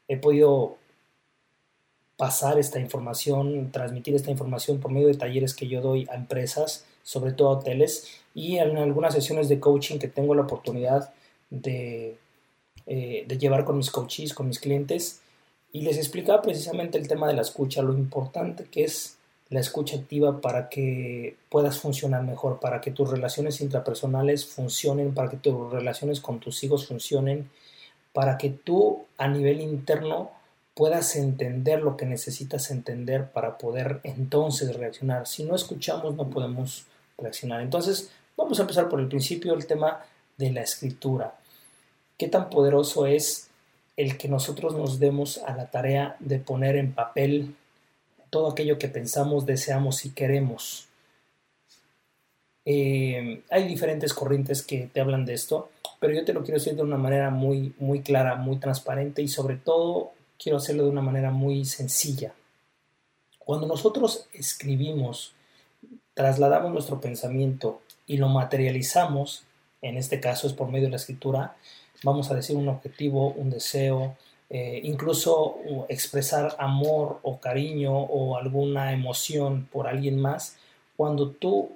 he 0.08 0.18
podido 0.18 0.78
pasar 2.18 2.58
esta 2.58 2.80
información, 2.80 3.72
transmitir 3.72 4.16
esta 4.16 4.32
información 4.32 4.80
por 4.80 4.92
medio 4.92 5.08
de 5.08 5.16
talleres 5.16 5.54
que 5.54 5.68
yo 5.68 5.82
doy 5.82 6.08
a 6.10 6.16
empresas, 6.16 6.86
sobre 7.04 7.34
todo 7.34 7.50
a 7.50 7.58
hoteles, 7.60 8.22
y 8.34 8.58
en 8.58 8.78
algunas 8.78 9.14
sesiones 9.14 9.50
de 9.50 9.60
coaching 9.60 10.00
que 10.00 10.08
tengo 10.08 10.34
la 10.34 10.44
oportunidad 10.44 11.14
de, 11.50 12.18
eh, 12.86 13.26
de 13.28 13.38
llevar 13.38 13.66
con 13.66 13.78
mis 13.78 13.92
coaches, 13.92 14.34
con 14.34 14.48
mis 14.48 14.60
clientes, 14.60 15.22
y 15.72 15.82
les 15.82 15.98
explicaba 15.98 16.42
precisamente 16.42 16.98
el 16.98 17.08
tema 17.08 17.28
de 17.28 17.34
la 17.34 17.42
escucha, 17.42 17.82
lo 17.82 17.94
importante 17.94 18.66
que 18.66 18.84
es 18.86 19.18
la 19.50 19.60
escucha 19.60 19.98
activa 19.98 20.42
para 20.42 20.70
que 20.70 21.38
puedas 21.50 21.80
funcionar 21.80 22.24
mejor, 22.24 22.60
para 22.60 22.82
que 22.82 22.92
tus 22.92 23.10
relaciones 23.10 23.62
intrapersonales 23.62 24.46
funcionen, 24.46 25.14
para 25.14 25.30
que 25.30 25.38
tus 25.38 25.72
relaciones 25.72 26.20
con 26.20 26.40
tus 26.40 26.64
hijos 26.64 26.88
funcionen, 26.88 27.50
para 28.14 28.38
que 28.38 28.50
tú 28.50 29.06
a 29.18 29.28
nivel 29.28 29.62
interno 29.62 30.32
puedas 30.74 31.16
entender 31.16 31.82
lo 31.82 31.96
que 31.96 32.06
necesitas 32.06 32.72
entender 32.72 33.30
para 33.32 33.58
poder 33.58 34.02
entonces 34.04 34.76
reaccionar. 34.76 35.28
Si 35.28 35.44
no 35.44 35.56
escuchamos 35.56 36.16
no 36.16 36.30
podemos 36.30 36.86
reaccionar. 37.18 37.62
Entonces 37.62 38.10
vamos 38.36 38.60
a 38.60 38.64
empezar 38.64 38.90
por 38.90 39.00
el 39.00 39.08
principio, 39.08 39.54
el 39.54 39.68
tema 39.68 40.04
de 40.38 40.52
la 40.52 40.62
escritura. 40.62 41.36
¿Qué 42.18 42.28
tan 42.28 42.50
poderoso 42.50 43.06
es 43.06 43.50
el 43.98 44.18
que 44.18 44.28
nosotros 44.28 44.76
nos 44.76 45.00
demos 45.00 45.38
a 45.40 45.56
la 45.56 45.70
tarea 45.70 46.16
de 46.20 46.40
poner 46.40 46.76
en 46.76 46.94
papel 46.94 47.56
todo 48.30 48.50
aquello 48.50 48.78
que 48.78 48.88
pensamos, 48.88 49.46
deseamos 49.46 50.06
y 50.06 50.12
queremos? 50.12 50.88
Eh, 52.66 53.44
hay 53.52 53.68
diferentes 53.68 54.14
corrientes 54.14 54.64
que 54.64 54.90
te 54.92 55.00
hablan 55.00 55.26
de 55.26 55.34
esto, 55.36 55.70
pero 56.00 56.14
yo 56.14 56.26
te 56.26 56.34
lo 56.34 56.44
quiero 56.44 56.60
decir 56.60 56.76
de 56.76 56.82
una 56.82 56.98
manera 56.98 57.30
muy, 57.30 57.74
muy 57.78 58.02
clara, 58.02 58.36
muy 58.36 58.58
transparente 58.58 59.22
y 59.22 59.28
sobre 59.28 59.56
todo 59.56 60.14
quiero 60.40 60.58
hacerlo 60.58 60.84
de 60.84 60.90
una 60.90 61.02
manera 61.02 61.32
muy 61.32 61.66
sencilla. 61.66 62.34
Cuando 63.38 63.68
nosotros 63.68 64.28
escribimos, 64.34 65.34
trasladamos 66.16 66.72
nuestro 66.72 67.00
pensamiento 67.00 67.82
y 68.08 68.18
lo 68.18 68.30
materializamos, 68.30 69.44
en 69.88 69.98
este 69.98 70.20
caso 70.20 70.48
es 70.48 70.54
por 70.54 70.70
medio 70.70 70.86
de 70.86 70.92
la 70.92 70.98
escritura, 70.98 71.56
vamos 72.04 72.32
a 72.32 72.36
decir 72.36 72.56
un 72.56 72.68
objetivo, 72.68 73.30
un 73.30 73.50
deseo, 73.50 74.18
eh, 74.50 74.80
incluso 74.84 75.58
expresar 75.90 76.56
amor 76.60 77.20
o 77.24 77.40
cariño 77.40 77.94
o 77.96 78.38
alguna 78.38 78.94
emoción 78.94 79.68
por 79.72 79.88
alguien 79.88 80.20
más, 80.20 80.58
cuando 80.98 81.30
tú 81.30 81.72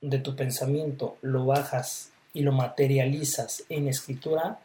de 0.00 0.18
tu 0.18 0.36
pensamiento 0.36 1.16
lo 1.22 1.46
bajas 1.46 2.10
y 2.32 2.42
lo 2.42 2.52
materializas 2.52 3.64
en 3.68 3.88
escritura, 3.88 4.60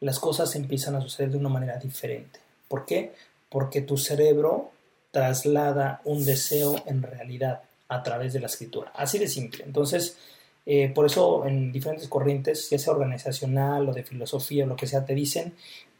las 0.00 0.18
cosas 0.18 0.54
empiezan 0.54 0.94
a 0.96 1.00
suceder 1.00 1.30
de 1.30 1.38
una 1.38 1.48
manera 1.48 1.78
diferente. 1.78 2.40
¿Por 2.68 2.84
qué? 2.84 3.14
Porque 3.48 3.80
tu 3.80 3.96
cerebro 3.96 4.70
traslada 5.10 6.00
un 6.04 6.24
deseo 6.24 6.82
en 6.86 7.02
realidad 7.02 7.62
a 7.88 8.02
través 8.02 8.32
de 8.32 8.40
la 8.40 8.46
escritura. 8.46 8.92
Así 8.94 9.18
de 9.18 9.28
simple. 9.28 9.64
Entonces, 9.64 10.18
eh, 10.66 10.90
por 10.92 11.06
eso 11.06 11.46
en 11.46 11.72
diferentes 11.72 12.08
corrientes, 12.08 12.68
ya 12.68 12.78
sea 12.78 12.92
organizacional 12.92 13.88
o 13.88 13.92
de 13.92 14.02
filosofía 14.02 14.64
o 14.64 14.66
lo 14.66 14.76
que 14.76 14.86
sea, 14.86 15.06
te 15.06 15.14
dicen 15.14 15.54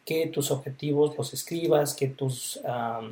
que 0.05 0.27
tus 0.27 0.51
objetivos 0.51 1.17
los 1.17 1.33
escribas, 1.33 1.95
que 1.95 2.09
tus, 2.09 2.61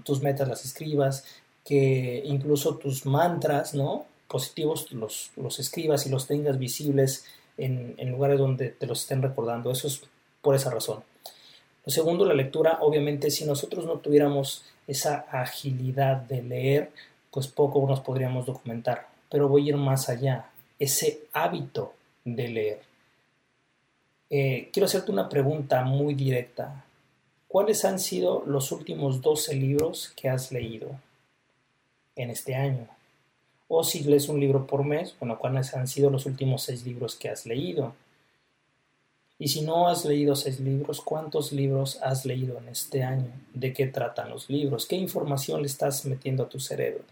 tus 0.05 0.23
metas 0.23 0.49
las 0.49 0.65
escribas, 0.65 1.25
que 1.65 2.23
incluso 2.25 2.77
tus 2.77 3.07
mantras 3.07 3.75
¿no? 3.75 4.07
positivos 4.29 4.93
los, 4.93 5.31
los 5.37 5.59
escribas 5.59 6.07
y 6.07 6.11
los 6.11 6.27
tengas 6.27 6.59
visibles 6.59 7.25
en, 7.57 7.95
en 7.99 8.11
lugares 8.11 8.39
donde 8.39 8.69
te 8.71 8.87
los 8.87 9.03
estén 9.03 9.23
recordando. 9.23 9.71
Eso 9.71 9.89
es 9.89 10.03
por 10.43 10.55
esa 10.55 10.71
razón. 10.71 11.03
Segundo, 11.87 12.25
la 12.25 12.35
lectura, 12.35 12.79
obviamente, 12.81 13.31
si 13.31 13.45
nosotros 13.45 13.85
no 13.85 13.99
tuviéramos 13.99 14.65
esa 14.87 15.27
agilidad 15.31 16.17
de 16.17 16.43
leer, 16.43 16.93
pues 17.31 17.47
poco 17.47 17.85
nos 17.87 18.01
podríamos 18.01 18.47
documentar. 18.47 19.09
Pero 19.31 19.49
voy 19.49 19.67
a 19.67 19.69
ir 19.71 19.77
más 19.77 20.09
allá, 20.09 20.47
ese 20.79 21.23
hábito 21.33 21.95
de 22.25 22.49
leer. 22.49 22.83
Eh, 24.31 24.71
quiero 24.73 24.87
hacerte 24.87 25.13
una 25.13 25.29
pregunta 25.29 25.83
muy 25.85 26.15
directa. 26.15 26.85
¿Cuáles 27.49 27.85
han 27.85 27.99
sido 27.99 28.43
los 28.47 28.73
últimos 28.73 29.21
12 29.21 29.55
libros 29.55 30.13
que 30.17 30.29
has 30.29 30.51
leído 30.51 30.91
en 32.17 32.31
este 32.31 32.55
año? 32.55 32.89
O 33.69 33.85
si 33.85 34.03
lees 34.03 34.29
un 34.29 34.41
libro 34.41 34.67
por 34.67 34.85
mes, 34.85 35.15
¿cuáles 35.39 35.75
han 35.75 35.89
sido 35.89 36.11
los 36.11 36.27
últimos 36.27 36.63
6 36.63 36.85
libros 36.85 37.15
que 37.15 37.29
has 37.29 37.47
leído? 37.47 37.95
Y 39.39 39.49
si 39.49 39.63
no 39.63 39.89
has 39.89 40.05
leído 40.05 40.37
seis 40.37 40.61
libros, 40.61 41.01
¿cuántos 41.01 41.53
libros 41.53 41.99
has 42.03 42.25
leído 42.25 42.57
en 42.59 42.69
este 42.69 43.03
año? 43.03 43.33
¿De 43.53 43.73
qué 43.73 43.87
tratan 43.87 44.31
los 44.31 44.49
libros? 44.49 44.87
¿Qué 44.87 44.97
información 44.97 45.61
le 45.61 45.67
estás 45.67 46.05
metiendo 46.05 46.45
a 46.45 46.49
tu 46.49 46.61
cerebro? 46.61 47.03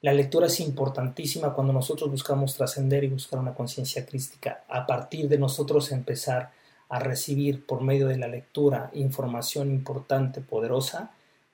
La 0.00 0.12
lectura 0.12 0.46
es 0.46 0.60
importantísima 0.60 1.52
cuando 1.52 1.72
nosotros 1.72 2.08
buscamos 2.08 2.54
trascender 2.54 3.02
y 3.02 3.08
buscar 3.08 3.40
una 3.40 3.54
conciencia 3.54 4.06
crística. 4.06 4.62
A 4.68 4.86
partir 4.86 5.28
de 5.28 5.38
nosotros 5.38 5.90
empezar 5.90 6.52
a 6.88 7.00
recibir 7.00 7.66
por 7.66 7.82
medio 7.82 8.06
de 8.06 8.16
la 8.16 8.28
lectura 8.28 8.90
información 8.94 9.70
importante, 9.70 10.40
poderosa, 10.40 11.10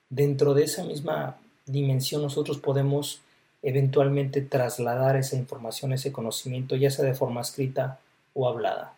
dentro 0.09 0.53
de 0.53 0.65
esa 0.65 0.83
misma 0.83 1.37
dimensión 1.65 2.21
nosotros 2.21 2.59
podemos 2.59 3.21
eventualmente 3.63 4.41
trasladar 4.41 5.15
esa 5.15 5.35
información, 5.35 5.91
ese 5.91 6.11
conocimiento, 6.11 6.75
ya 6.75 6.91
sea 6.91 7.03
de 7.03 7.15
forma 7.15 7.41
escrita 7.41 7.99
o 8.35 8.47
hablada. 8.47 8.93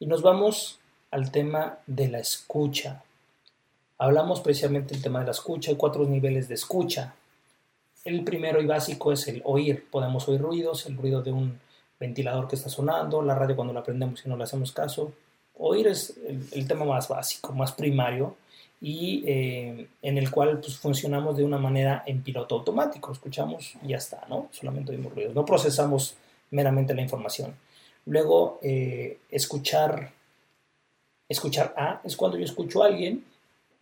Y 0.00 0.06
nos 0.06 0.22
vamos 0.22 0.80
al 1.12 1.30
tema 1.30 1.78
de 1.86 2.08
la 2.08 2.18
escucha. 2.18 3.04
Hablamos 3.98 4.40
precisamente 4.40 4.94
del 4.94 5.02
tema 5.04 5.20
de 5.20 5.26
la 5.26 5.30
escucha. 5.30 5.70
Hay 5.70 5.76
cuatro 5.76 6.04
niveles 6.04 6.48
de 6.48 6.54
escucha. 6.54 7.14
El 8.04 8.24
primero 8.24 8.60
y 8.60 8.66
básico 8.66 9.12
es 9.12 9.28
el 9.28 9.42
oír. 9.44 9.86
Podemos 9.90 10.28
oír 10.28 10.40
ruidos, 10.40 10.86
el 10.86 10.96
ruido 10.96 11.22
de 11.22 11.32
un 11.32 11.58
ventilador 12.00 12.48
que 12.48 12.56
está 12.56 12.68
sonando, 12.68 13.22
la 13.22 13.34
radio 13.34 13.54
cuando 13.54 13.72
la 13.72 13.82
prendemos 13.82 14.24
y 14.24 14.28
no 14.28 14.36
le 14.36 14.44
hacemos 14.44 14.72
caso. 14.72 15.12
Oír 15.58 15.86
es 15.86 16.18
el, 16.52 16.66
tema 16.66 16.84
más 16.84 17.08
básico, 17.08 17.52
más 17.52 17.72
primario 17.72 18.36
y 18.80 19.22
eh, 19.26 19.86
en 20.02 20.18
el 20.18 20.30
cual 20.30 20.58
pues, 20.58 20.76
funcionamos 20.76 21.36
de 21.36 21.44
una 21.44 21.58
manera 21.58 22.02
en 22.04 22.22
piloto 22.22 22.56
automático. 22.56 23.12
Escuchamos 23.12 23.74
y 23.82 23.88
ya 23.88 23.98
está, 23.98 24.24
¿no? 24.28 24.48
Solamente 24.50 24.90
oímos 24.90 25.14
ruidos. 25.14 25.34
No 25.34 25.44
procesamos 25.44 26.16
meramente 26.50 26.94
la 26.94 27.02
información. 27.02 27.54
Luego, 28.06 28.58
eh, 28.62 29.18
escuchar, 29.30 30.10
escuchar 31.28 31.72
A 31.76 32.00
es 32.02 32.16
cuando 32.16 32.36
yo 32.36 32.44
escucho 32.44 32.82
a 32.82 32.86
alguien 32.86 33.24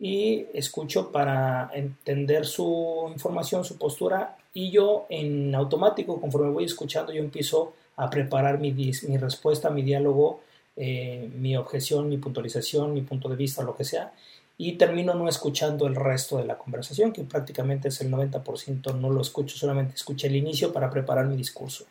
y 0.01 0.47
escucho 0.55 1.11
para 1.11 1.69
entender 1.73 2.47
su 2.47 3.07
información, 3.13 3.63
su 3.63 3.77
postura, 3.77 4.35
y 4.51 4.71
yo 4.71 5.05
en 5.09 5.53
automático, 5.53 6.19
conforme 6.19 6.49
voy 6.49 6.65
escuchando, 6.65 7.13
yo 7.13 7.21
empiezo 7.21 7.73
a 7.97 8.09
preparar 8.09 8.59
mi, 8.59 8.71
mi 8.71 9.17
respuesta, 9.17 9.69
mi 9.69 9.83
diálogo, 9.83 10.41
eh, 10.75 11.29
mi 11.37 11.55
objeción, 11.55 12.09
mi 12.09 12.17
puntualización, 12.17 12.95
mi 12.95 13.03
punto 13.03 13.29
de 13.29 13.35
vista, 13.35 13.61
lo 13.61 13.75
que 13.75 13.83
sea, 13.83 14.11
y 14.57 14.73
termino 14.73 15.13
no 15.13 15.29
escuchando 15.29 15.85
el 15.85 15.95
resto 15.95 16.37
de 16.37 16.45
la 16.45 16.57
conversación, 16.57 17.13
que 17.13 17.23
prácticamente 17.23 17.89
es 17.89 18.01
el 18.01 18.11
90%, 18.11 18.95
no 18.95 19.11
lo 19.11 19.21
escucho, 19.21 19.55
solamente 19.55 19.93
escuché 19.93 20.27
el 20.27 20.35
inicio 20.35 20.73
para 20.73 20.89
preparar 20.89 21.27
mi 21.27 21.35
discurso. 21.35 21.85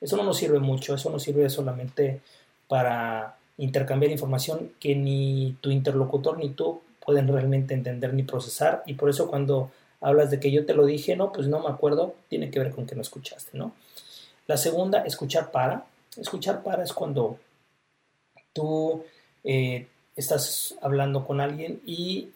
Eso 0.00 0.16
no 0.16 0.22
nos 0.22 0.36
sirve 0.36 0.60
mucho, 0.60 0.94
eso 0.94 1.10
nos 1.10 1.24
sirve 1.24 1.50
solamente 1.50 2.20
para 2.68 3.36
intercambiar 3.56 4.12
información 4.12 4.70
que 4.78 4.94
ni 4.94 5.56
tu 5.60 5.70
interlocutor 5.72 6.38
ni 6.38 6.50
tú 6.50 6.82
pueden 7.08 7.26
realmente 7.26 7.72
entender 7.72 8.12
ni 8.12 8.22
procesar 8.22 8.82
y 8.84 8.92
por 8.92 9.08
eso 9.08 9.30
cuando 9.30 9.70
hablas 10.02 10.30
de 10.30 10.38
que 10.38 10.50
yo 10.50 10.66
te 10.66 10.74
lo 10.74 10.84
dije, 10.84 11.16
no, 11.16 11.32
pues 11.32 11.48
no 11.48 11.58
me 11.58 11.70
acuerdo, 11.70 12.14
tiene 12.28 12.50
que 12.50 12.58
ver 12.58 12.70
con 12.70 12.84
que 12.84 12.94
no 12.94 13.00
escuchaste, 13.00 13.56
¿no? 13.56 13.72
La 14.46 14.58
segunda, 14.58 15.04
escuchar 15.06 15.50
para. 15.50 15.86
Escuchar 16.18 16.62
para 16.62 16.84
es 16.84 16.92
cuando 16.92 17.38
tú 18.52 19.06
eh, 19.42 19.86
estás 20.16 20.74
hablando 20.82 21.26
con 21.26 21.40
alguien 21.40 21.80
y 21.86 22.28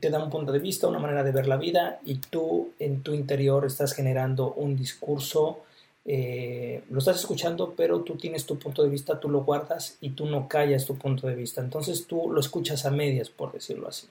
te 0.00 0.10
da 0.10 0.20
un 0.20 0.28
punto 0.28 0.50
de 0.50 0.58
vista, 0.58 0.88
una 0.88 0.98
manera 0.98 1.22
de 1.22 1.30
ver 1.30 1.46
la 1.46 1.56
vida 1.56 2.00
y 2.04 2.16
tú 2.16 2.72
en 2.80 3.04
tu 3.04 3.14
interior 3.14 3.64
estás 3.64 3.92
generando 3.92 4.54
un 4.54 4.74
discurso 4.74 5.60
eh, 6.04 6.82
lo 6.90 6.98
estás 6.98 7.20
escuchando, 7.20 7.74
pero 7.76 8.00
tú 8.00 8.16
tienes 8.16 8.46
tu 8.46 8.58
punto 8.58 8.82
de 8.82 8.88
vista, 8.88 9.20
tú 9.20 9.28
lo 9.28 9.44
guardas 9.44 9.98
y 10.00 10.10
tú 10.10 10.26
no 10.26 10.48
callas 10.48 10.86
tu 10.86 10.96
punto 10.96 11.26
de 11.26 11.34
vista. 11.34 11.60
Entonces 11.60 12.06
tú 12.06 12.30
lo 12.32 12.40
escuchas 12.40 12.86
a 12.86 12.90
medias, 12.90 13.28
por 13.28 13.52
decirlo 13.52 13.88
así. 13.88 14.08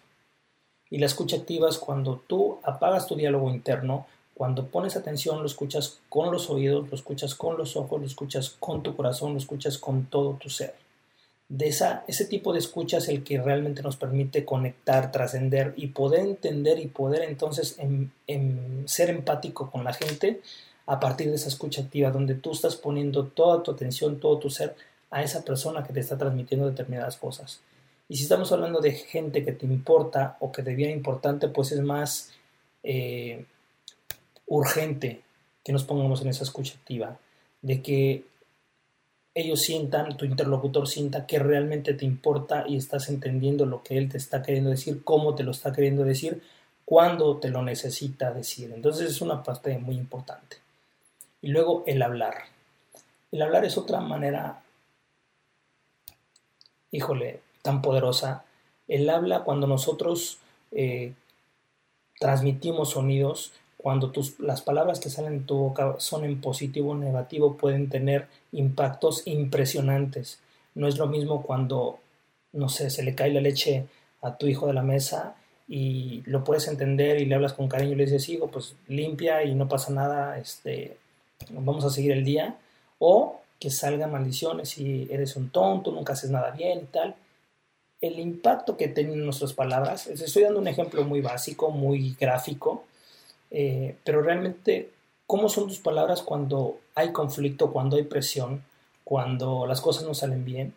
Y 0.91 0.97
la 0.97 1.05
escucha 1.05 1.37
activa 1.37 1.69
es 1.69 1.77
cuando 1.77 2.21
tú 2.27 2.59
apagas 2.63 3.07
tu 3.07 3.15
diálogo 3.15 3.49
interno, 3.49 4.07
cuando 4.33 4.67
pones 4.67 4.95
atención, 4.95 5.39
lo 5.39 5.45
escuchas 5.45 5.99
con 6.07 6.31
los 6.31 6.49
oídos, 6.49 6.89
lo 6.89 6.95
escuchas 6.95 7.35
con 7.35 7.57
los 7.57 7.75
ojos, 7.75 7.99
lo 7.99 8.07
escuchas 8.07 8.55
con 8.59 8.81
tu 8.81 8.95
corazón, 8.95 9.33
lo 9.33 9.37
escuchas 9.37 9.77
con 9.77 10.05
todo 10.05 10.35
tu 10.35 10.49
ser. 10.49 10.75
De 11.49 11.67
esa, 11.67 12.05
ese 12.07 12.25
tipo 12.25 12.53
de 12.53 12.59
escucha 12.59 12.99
es 12.99 13.09
el 13.09 13.23
que 13.23 13.41
realmente 13.41 13.81
nos 13.81 13.97
permite 13.97 14.45
conectar, 14.45 15.11
trascender 15.11 15.73
y 15.75 15.87
poder 15.87 16.21
entender 16.21 16.79
y 16.79 16.87
poder 16.87 17.23
entonces 17.23 17.77
ser 18.85 19.09
empático 19.09 19.69
con 19.69 19.83
la 19.83 19.93
gente 19.93 20.41
a 20.89 20.99
partir 20.99 21.29
de 21.29 21.35
esa 21.35 21.49
escucha 21.49 21.83
activa, 21.83 22.09
donde 22.09 22.33
tú 22.33 22.51
estás 22.51 22.75
poniendo 22.75 23.27
toda 23.27 23.61
tu 23.61 23.69
atención, 23.69 24.19
todo 24.19 24.39
tu 24.39 24.49
ser 24.49 24.75
a 25.11 25.21
esa 25.21 25.45
persona 25.45 25.83
que 25.83 25.93
te 25.93 25.99
está 25.99 26.17
transmitiendo 26.17 26.67
determinadas 26.67 27.15
cosas. 27.15 27.61
Y 28.07 28.15
si 28.15 28.23
estamos 28.23 28.51
hablando 28.51 28.81
de 28.81 28.93
gente 28.93 29.45
que 29.45 29.51
te 29.51 29.67
importa 29.67 30.35
o 30.39 30.51
que 30.51 30.63
te 30.63 30.73
viene 30.73 30.91
importante, 30.91 31.47
pues 31.47 31.73
es 31.73 31.81
más 31.81 32.31
eh, 32.81 33.45
urgente 34.47 35.21
que 35.63 35.71
nos 35.71 35.83
pongamos 35.83 36.23
en 36.23 36.29
esa 36.29 36.43
escucha 36.43 36.73
activa, 36.75 37.19
de 37.61 37.83
que 37.83 38.23
ellos 39.35 39.61
sientan, 39.61 40.17
tu 40.17 40.25
interlocutor 40.25 40.87
sienta 40.87 41.27
que 41.27 41.37
realmente 41.37 41.93
te 41.93 42.05
importa 42.05 42.65
y 42.67 42.77
estás 42.77 43.09
entendiendo 43.09 43.67
lo 43.67 43.83
que 43.83 43.99
él 43.99 44.09
te 44.09 44.17
está 44.17 44.41
queriendo 44.41 44.71
decir, 44.71 45.03
cómo 45.03 45.35
te 45.35 45.43
lo 45.43 45.51
está 45.51 45.71
queriendo 45.71 46.03
decir, 46.03 46.41
cuándo 46.83 47.37
te 47.37 47.49
lo 47.49 47.61
necesita 47.61 48.33
decir. 48.33 48.71
Entonces 48.73 49.11
es 49.11 49.21
una 49.21 49.43
parte 49.43 49.77
muy 49.77 49.95
importante. 49.95 50.57
Y 51.41 51.49
luego 51.49 51.83
el 51.87 52.01
hablar. 52.01 52.35
El 53.31 53.41
hablar 53.41 53.65
es 53.65 53.77
otra 53.77 54.01
manera, 54.01 54.61
híjole, 56.91 57.41
tan 57.61 57.81
poderosa. 57.81 58.43
El 58.87 59.09
habla 59.09 59.43
cuando 59.43 59.67
nosotros 59.67 60.39
eh, 60.71 61.13
transmitimos 62.19 62.91
sonidos, 62.91 63.53
cuando 63.77 64.11
tus, 64.11 64.39
las 64.39 64.61
palabras 64.61 64.99
que 64.99 65.09
salen 65.09 65.39
de 65.39 65.45
tu 65.45 65.57
boca 65.57 65.95
son 65.99 66.25
en 66.25 66.41
positivo 66.41 66.91
o 66.91 66.95
negativo, 66.95 67.55
pueden 67.55 67.89
tener 67.89 68.27
impactos 68.51 69.25
impresionantes. 69.25 70.39
No 70.75 70.87
es 70.87 70.97
lo 70.97 71.07
mismo 71.07 71.43
cuando, 71.43 71.99
no 72.51 72.67
sé, 72.67 72.89
se 72.89 73.03
le 73.03 73.15
cae 73.15 73.31
la 73.31 73.41
leche 73.41 73.85
a 74.21 74.37
tu 74.37 74.47
hijo 74.47 74.67
de 74.67 74.73
la 74.73 74.81
mesa 74.81 75.35
y 75.67 76.23
lo 76.25 76.43
puedes 76.43 76.67
entender 76.67 77.21
y 77.21 77.25
le 77.25 77.35
hablas 77.35 77.53
con 77.53 77.69
cariño 77.69 77.93
y 77.93 77.95
le 77.95 78.05
dices, 78.05 78.27
hijo, 78.29 78.47
pues 78.47 78.75
limpia 78.87 79.43
y 79.43 79.55
no 79.55 79.69
pasa 79.69 79.93
nada, 79.93 80.37
este, 80.39 80.97
vamos 81.49 81.85
a 81.85 81.89
seguir 81.89 82.11
el 82.11 82.23
día. 82.23 82.57
O 82.99 83.39
que 83.59 83.69
salgan 83.69 84.11
maldiciones 84.11 84.77
y 84.77 85.07
eres 85.11 85.35
un 85.35 85.49
tonto, 85.49 85.91
nunca 85.91 86.13
haces 86.13 86.29
nada 86.29 86.51
bien 86.51 86.79
y 86.79 86.85
tal. 86.85 87.15
El 88.01 88.17
impacto 88.19 88.77
que 88.77 88.87
tienen 88.87 89.25
nuestras 89.25 89.51
palabras, 89.53 90.07
estoy 90.07 90.43
dando 90.43 90.59
un 90.59 90.67
ejemplo 90.67 91.03
muy 91.03 91.19
básico, 91.19 91.69
muy 91.69 92.15
gráfico, 92.17 92.85
eh, 93.51 93.97
pero 94.05 94.21
realmente, 94.21 94.89
¿cómo 95.27 95.49
son 95.49 95.67
tus 95.67 95.79
palabras 95.79 96.21
cuando 96.21 96.79
hay 96.95 97.11
conflicto, 97.11 97.71
cuando 97.73 97.97
hay 97.97 98.03
presión, 98.03 98.63
cuando 99.03 99.65
las 99.67 99.81
cosas 99.81 100.05
no 100.05 100.13
salen 100.13 100.45
bien? 100.45 100.73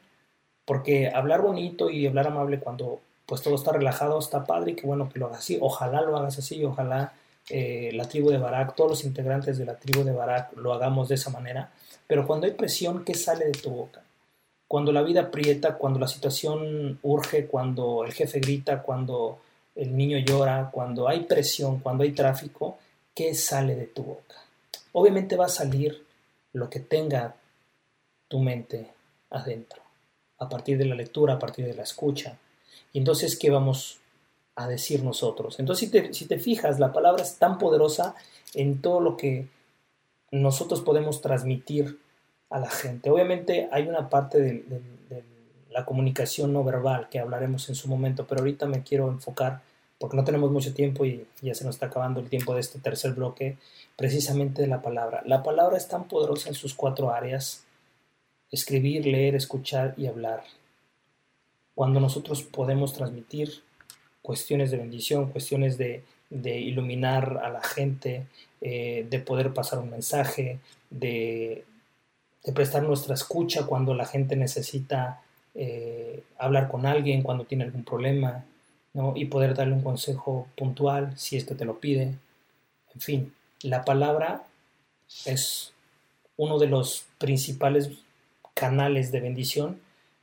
Porque 0.65 1.09
hablar 1.09 1.43
bonito 1.43 1.91
y 1.91 2.07
hablar 2.07 2.27
amable 2.27 2.59
cuando 2.59 3.01
pues 3.27 3.43
todo 3.43 3.55
está 3.55 3.73
relajado, 3.73 4.19
está 4.19 4.45
padre 4.45 4.73
y 4.73 4.75
qué 4.75 4.87
bueno 4.87 5.09
que 5.09 5.21
lo 5.21 5.27
hagas 5.27 5.41
así. 5.41 5.59
Ojalá 5.61 6.03
lo 6.03 6.17
hagas 6.17 6.39
así, 6.39 6.65
ojalá 6.65 7.13
eh, 7.49 7.91
la 7.93 8.09
tribu 8.09 8.31
de 8.31 8.39
Barak, 8.39 8.75
todos 8.75 8.91
los 8.91 9.05
integrantes 9.05 9.59
de 9.59 9.65
la 9.65 9.79
tribu 9.79 10.05
de 10.05 10.13
Barak 10.13 10.57
lo 10.57 10.73
hagamos 10.73 11.09
de 11.09 11.17
esa 11.17 11.31
manera. 11.31 11.73
Pero 12.07 12.27
cuando 12.27 12.47
hay 12.47 12.53
presión, 12.53 13.05
¿qué 13.05 13.15
sale 13.15 13.47
de 13.47 13.53
tu 13.53 13.71
boca? 13.71 14.03
Cuando 14.69 14.93
la 14.93 15.03
vida 15.03 15.23
aprieta, 15.23 15.77
cuando 15.77 15.99
la 15.99 16.09
situación 16.09 16.99
urge, 17.03 17.47
cuando 17.47 18.05
el 18.05 18.13
jefe 18.13 18.41
grita, 18.41 18.83
cuando 18.83 19.41
el 19.75 19.97
niño 19.97 20.19
llora, 20.19 20.71
cuando 20.73 21.09
hay 21.09 21.21
presión, 21.25 21.81
cuando 21.81 22.05
hay 22.05 22.13
tráfico, 22.13 22.79
¿qué 23.15 23.35
sale 23.35 23.77
de 23.77 23.87
tu 23.87 24.03
boca? 24.03 24.37
Obviamente 24.93 25.37
va 25.37 25.47
a 25.47 25.51
salir 25.51 26.05
lo 26.53 26.69
que 26.69 26.81
tenga 26.81 27.35
tu 28.29 28.39
mente 28.39 28.91
adentro, 29.31 29.83
a 30.39 30.49
partir 30.49 30.79
de 30.79 30.85
la 30.85 30.95
lectura, 30.95 31.35
a 31.35 31.39
partir 31.39 31.67
de 31.67 31.75
la 31.75 31.83
escucha. 31.83 32.39
Y 32.93 32.99
entonces, 32.99 33.39
¿qué 33.39 33.51
vamos 33.51 33.99
a 34.55 34.69
decir 34.69 35.03
nosotros? 35.03 35.59
Entonces, 35.59 35.87
si 35.87 35.91
te, 35.91 36.15
si 36.15 36.27
te 36.27 36.39
fijas, 36.39 36.79
la 36.79 36.93
palabra 36.93 37.23
es 37.23 37.37
tan 37.37 37.59
poderosa 37.59 38.15
en 38.55 38.81
todo 38.81 39.01
lo 39.01 39.17
que 39.17 39.49
nosotros 40.31 40.81
podemos 40.81 41.21
transmitir 41.21 41.99
a 42.51 42.59
la 42.59 42.71
gente. 42.71 43.11
Obviamente 43.11 43.69
hay 43.73 43.89
una 43.89 44.09
parte 44.09 44.41
de, 44.41 44.83
la 45.71 45.87
comunicación 45.87 46.53
no 46.53 46.65
verbal 46.65 47.09
que 47.09 47.19
hablaremos 47.19 47.69
en 47.71 47.75
su 47.75 47.89
momento, 47.89 48.27
pero 48.27 48.41
ahorita 48.41 48.67
me 48.67 48.83
quiero 48.83 49.09
enfocar, 49.09 49.63
porque 49.99 50.19
no 50.19 50.25
tenemos 50.25 50.51
mucho 50.51 50.75
tiempo 50.75 51.07
y 51.07 51.27
ya 51.41 51.55
se 51.55 51.65
nos 51.65 51.77
está 51.77 51.87
acabando 51.87 52.21
el 52.21 52.29
tiempo 52.29 52.55
de 52.55 52.61
este 52.61 52.79
tercer 52.79 53.13
bloque, 53.13 53.57
precisamente 53.97 54.61
de 54.61 54.69
la 54.69 54.83
palabra. 54.83 55.23
La 55.25 55.43
palabra 55.43 55.79
es 55.79 55.89
tan 55.89 56.09
poderosa 56.09 56.51
en 56.51 56.55
sus 56.55 56.75
cuatro 56.75 57.11
áreas, 57.11 57.65
escribir, 58.51 59.07
leer, 59.07 59.35
escuchar 59.35 59.95
y 59.97 60.07
hablar. 60.07 60.43
Cuando 61.75 62.01
nosotros 62.01 62.43
podemos 62.43 62.93
transmitir 62.93 63.63
cuestiones 64.23 64.71
de 64.71 64.79
bendición, 64.79 65.31
cuestiones 65.31 65.79
de, 65.79 66.05
iluminar 66.31 67.41
a 67.45 67.51
la 67.51 67.63
gente, 67.63 68.27
eh, 68.61 69.07
de 69.11 69.19
poder 69.19 69.53
pasar 69.53 69.81
un 69.81 69.91
mensaje, 69.91 70.61
de, 70.89 71.65
de 72.45 72.53
prestar 72.53 72.83
nuestra 72.83 73.15
escucha 73.15 73.67
cuando 73.67 73.95
la 73.95 74.07
gente 74.07 74.35
necesita 74.37 75.21
eh, 75.55 76.23
hablar 76.39 76.69
con 76.69 76.87
alguien, 76.87 77.23
cuando 77.23 77.45
tiene 77.45 77.65
algún 77.65 77.85
problema, 77.85 78.45
¿no? 78.95 79.13
y 79.17 79.27
poder 79.27 79.55
darle 79.55 79.75
un 79.75 79.83
consejo 79.83 80.49
puntual 80.57 81.13
si 81.19 81.37
es 81.37 81.45
que 81.45 81.55
te 81.55 81.65
lo 81.65 81.79
pide. 81.79 82.15
En 82.95 83.01
fin, 83.01 83.35
la 83.63 83.85
palabra 83.85 84.45
es 85.27 85.73
uno 86.37 86.59
de 86.59 86.67
los 86.67 87.05
principales 87.19 87.91
canales 88.55 89.13
de 89.13 89.21
bendición 89.21 89.81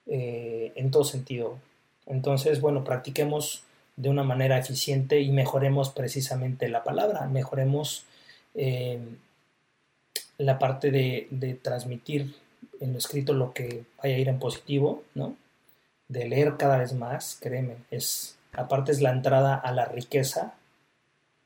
eh, 0.07 0.73
en 0.75 0.91
todo 0.91 1.03
sentido. 1.03 1.57
Entonces, 2.05 2.59
bueno, 2.59 2.83
practiquemos 2.83 3.63
de 3.99 4.09
una 4.09 4.23
manera 4.23 4.57
eficiente 4.57 5.19
y 5.19 5.29
mejoremos 5.29 5.89
precisamente 5.89 6.69
la 6.69 6.83
palabra, 6.83 7.27
mejoremos 7.27 8.05
eh, 8.55 8.97
la 10.37 10.57
parte 10.57 10.89
de, 10.89 11.59
transmitir 11.61 12.33
en 12.79 12.93
lo 12.93 12.97
escrito 12.97 13.33
lo 13.33 13.53
que 13.53 13.83
vaya 14.01 14.15
a 14.15 14.19
ir 14.19 14.29
en 14.29 14.39
positivo, 14.39 15.03
¿no? 15.15 15.35
De 16.07 16.29
leer 16.29 16.55
cada 16.55 16.77
vez 16.77 16.93
más, 16.93 17.37
créeme, 17.41 17.75
es, 17.91 18.37
aparte 18.53 18.93
es 18.93 19.01
la 19.01 19.11
entrada 19.11 19.55
a 19.55 19.73
la 19.73 19.83
riqueza, 19.83 20.53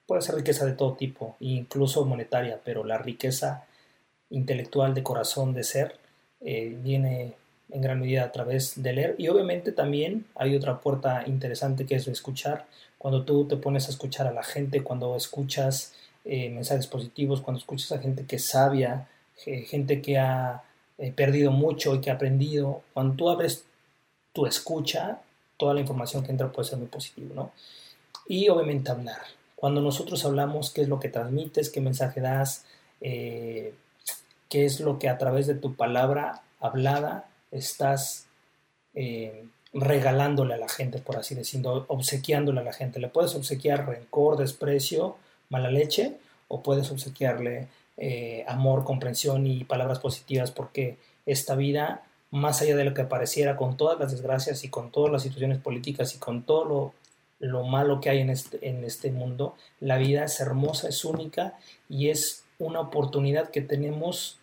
puede 0.05 0.21
ser 0.21 0.35
riqueza 0.35 0.63
de 0.67 0.73
todo 0.73 0.93
tipo, 0.93 1.35
incluso 1.39 2.05
monetaria, 2.05 2.59
pero 2.63 2.83
la 2.83 2.99
riqueza 2.99 3.65
intelectual 4.29 4.93
de 4.93 5.01
corazón, 5.01 5.55
de 5.55 5.63
ser, 5.63 5.97
eh, 6.41 6.77
viene 6.83 7.33
en 7.73 7.81
gran 7.81 7.99
medida 7.99 8.23
a 8.23 8.31
través 8.31 8.81
de 8.81 8.93
leer 8.93 9.15
y 9.17 9.27
obviamente 9.27 9.71
también 9.71 10.25
hay 10.35 10.55
otra 10.55 10.79
puerta 10.79 11.23
interesante 11.25 11.85
que 11.85 11.95
es 11.95 12.07
escuchar. 12.07 12.65
Cuando 12.97 13.25
tú 13.25 13.45
te 13.45 13.57
pones 13.57 13.87
a 13.87 13.91
escuchar 13.91 14.27
a 14.27 14.31
la 14.31 14.43
gente, 14.43 14.83
cuando 14.83 15.15
escuchas 15.15 15.93
eh, 16.23 16.49
mensajes 16.49 16.87
positivos, 16.87 17.41
cuando 17.41 17.59
escuchas 17.59 17.91
a 17.91 17.99
gente 17.99 18.25
que 18.25 18.37
es 18.37 18.45
sabia, 18.45 19.07
gente 19.35 20.01
que 20.01 20.17
ha 20.17 20.63
eh, 20.97 21.11
perdido 21.11 21.51
mucho 21.51 21.95
y 21.95 22.01
que 22.01 22.11
ha 22.11 22.13
aprendido, 22.13 22.83
cuando 22.93 23.15
tú 23.15 23.29
abres 23.29 23.65
tu 24.31 24.45
escucha, 24.45 25.19
toda 25.57 25.73
la 25.73 25.81
información 25.81 26.23
que 26.23 26.31
entra 26.31 26.51
puede 26.51 26.69
ser 26.69 26.77
muy 26.77 26.87
positivo, 26.87 27.33
¿no? 27.33 27.51
Y 28.27 28.47
obviamente 28.49 28.91
hablar. 28.91 29.21
Cuando 29.55 29.81
nosotros 29.81 30.23
hablamos, 30.25 30.69
qué 30.69 30.81
es 30.81 30.87
lo 30.87 30.99
que 30.99 31.09
transmites, 31.09 31.69
qué 31.69 31.81
mensaje 31.81 32.21
das, 32.21 32.65
eh, 33.01 33.73
qué 34.49 34.65
es 34.65 34.79
lo 34.79 34.99
que 34.99 35.09
a 35.09 35.17
través 35.17 35.47
de 35.47 35.55
tu 35.55 35.75
palabra 35.75 36.41
hablada 36.59 37.25
estás 37.53 38.27
regalándole 39.73 40.53
a 40.53 40.57
la 40.57 40.69
gente, 40.69 40.99
por 40.99 41.17
así 41.17 41.33
decirlo, 41.33 41.85
obsequiándole 41.87 42.59
a 42.59 42.63
la 42.63 42.73
gente. 42.73 42.99
Le 42.99 43.07
puedes 43.07 43.33
obsequiar 43.35 43.87
rencor, 43.87 44.37
desprecio, 44.37 45.17
mala 45.49 45.71
leche 45.71 46.17
o 46.47 46.61
puedes 46.61 46.91
obsequiarle 46.91 47.67
eh, 47.97 48.45
amor, 48.47 48.83
comprensión 48.83 49.47
y 49.47 49.63
palabras 49.63 49.99
positivas 49.99 50.51
porque 50.51 50.97
esta 51.25 51.55
vida, 51.55 52.03
más 52.31 52.61
allá 52.61 52.75
de 52.75 52.85
lo 52.85 52.93
que 52.93 53.03
pareciera, 53.03 53.55
con 53.55 53.77
todas 53.77 53.99
las 53.99 54.11
desgracias 54.11 54.63
y 54.63 54.69
con 54.69 54.91
todas 54.91 55.11
las 55.11 55.23
situaciones 55.23 55.59
políticas 55.59 56.15
y 56.15 56.19
con 56.19 56.43
todo 56.43 56.65
lo, 56.65 56.93
lo 57.39 57.63
malo 57.63 57.99
que 57.99 58.09
hay 58.09 58.19
en 58.19 58.29
este, 58.29 58.67
en 58.67 58.83
este 58.83 59.11
mundo, 59.11 59.55
la 59.79 59.97
vida 59.97 60.25
es 60.25 60.39
hermosa, 60.39 60.89
es 60.89 61.03
única 61.03 61.57
y 61.89 62.09
es 62.09 62.43
una 62.59 62.79
oportunidad 62.79 63.49
que 63.49 63.61
tenemos 63.61 64.39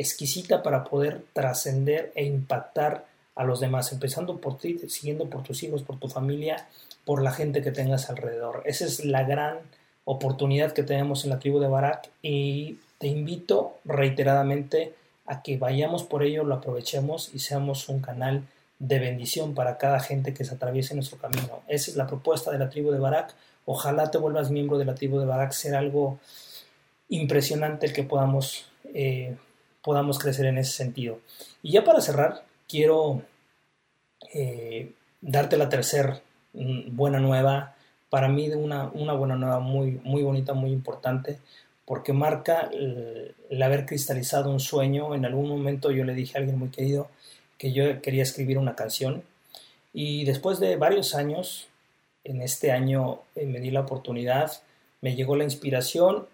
exquisita 0.00 0.62
para 0.62 0.84
poder 0.84 1.22
trascender 1.32 2.12
e 2.14 2.24
impactar 2.24 3.04
a 3.34 3.44
los 3.44 3.60
demás, 3.60 3.92
empezando 3.92 4.38
por 4.38 4.58
ti, 4.58 4.78
siguiendo 4.88 5.30
por 5.30 5.42
tus 5.42 5.62
hijos, 5.62 5.82
por 5.82 5.98
tu 5.98 6.08
familia, 6.08 6.66
por 7.04 7.22
la 7.22 7.32
gente 7.32 7.62
que 7.62 7.70
tengas 7.70 8.10
alrededor. 8.10 8.62
Esa 8.66 8.84
es 8.84 9.04
la 9.04 9.24
gran 9.24 9.58
oportunidad 10.04 10.72
que 10.72 10.82
tenemos 10.82 11.24
en 11.24 11.30
la 11.30 11.38
tribu 11.38 11.60
de 11.60 11.68
Barak 11.68 12.10
y 12.22 12.78
te 12.98 13.06
invito 13.06 13.78
reiteradamente 13.84 14.94
a 15.26 15.42
que 15.42 15.56
vayamos 15.56 16.02
por 16.02 16.22
ello, 16.22 16.44
lo 16.44 16.56
aprovechemos 16.56 17.30
y 17.32 17.38
seamos 17.38 17.88
un 17.88 18.00
canal 18.00 18.42
de 18.80 18.98
bendición 18.98 19.54
para 19.54 19.78
cada 19.78 20.00
gente 20.00 20.34
que 20.34 20.44
se 20.44 20.54
atraviese 20.54 20.94
nuestro 20.94 21.18
camino. 21.18 21.62
Esa 21.68 21.90
es 21.90 21.96
la 21.96 22.06
propuesta 22.06 22.50
de 22.50 22.58
la 22.58 22.70
tribu 22.70 22.90
de 22.90 22.98
Barak. 22.98 23.34
Ojalá 23.66 24.10
te 24.10 24.18
vuelvas 24.18 24.50
miembro 24.50 24.78
de 24.78 24.86
la 24.86 24.94
tribu 24.94 25.20
de 25.20 25.26
Barak, 25.26 25.52
será 25.52 25.78
algo 25.78 26.18
impresionante 27.08 27.86
el 27.86 27.92
que 27.92 28.02
podamos, 28.02 28.66
eh, 28.94 29.36
podamos 29.82 30.18
crecer 30.18 30.46
en 30.46 30.58
ese 30.58 30.72
sentido. 30.72 31.20
Y 31.62 31.72
ya 31.72 31.84
para 31.84 32.00
cerrar, 32.00 32.44
quiero 32.68 33.22
eh, 34.32 34.92
darte 35.20 35.56
la 35.56 35.68
tercera 35.68 36.20
mm, 36.52 36.96
buena 36.96 37.18
nueva 37.18 37.74
para 38.08 38.28
mí 38.28 38.48
de 38.48 38.56
una, 38.56 38.90
una 38.92 39.12
buena 39.12 39.36
nueva 39.36 39.60
muy, 39.60 40.00
muy 40.02 40.22
bonita, 40.22 40.52
muy 40.52 40.72
importante, 40.72 41.38
porque 41.84 42.12
marca 42.12 42.68
el, 42.72 43.62
haber 43.62 43.86
cristalizado 43.86 44.50
un 44.50 44.60
sueño. 44.60 45.14
En 45.14 45.24
algún 45.24 45.48
momento 45.48 45.90
yo 45.90 46.04
le 46.04 46.14
dije 46.14 46.36
a 46.36 46.40
alguien 46.40 46.58
muy 46.58 46.70
querido 46.70 47.08
que 47.58 47.72
yo 47.72 48.00
quería 48.02 48.22
escribir 48.22 48.58
una 48.58 48.74
canción 48.74 49.22
y 49.92 50.24
después 50.24 50.60
de 50.60 50.76
varios 50.76 51.14
años, 51.14 51.68
en 52.24 52.42
este 52.42 52.72
año 52.72 53.20
eh, 53.34 53.46
me 53.46 53.60
di 53.60 53.70
la 53.70 53.80
oportunidad 53.80 54.52
me 55.00 55.14
llegó 55.14 55.36
la 55.36 55.44
inspiración, 55.44 56.26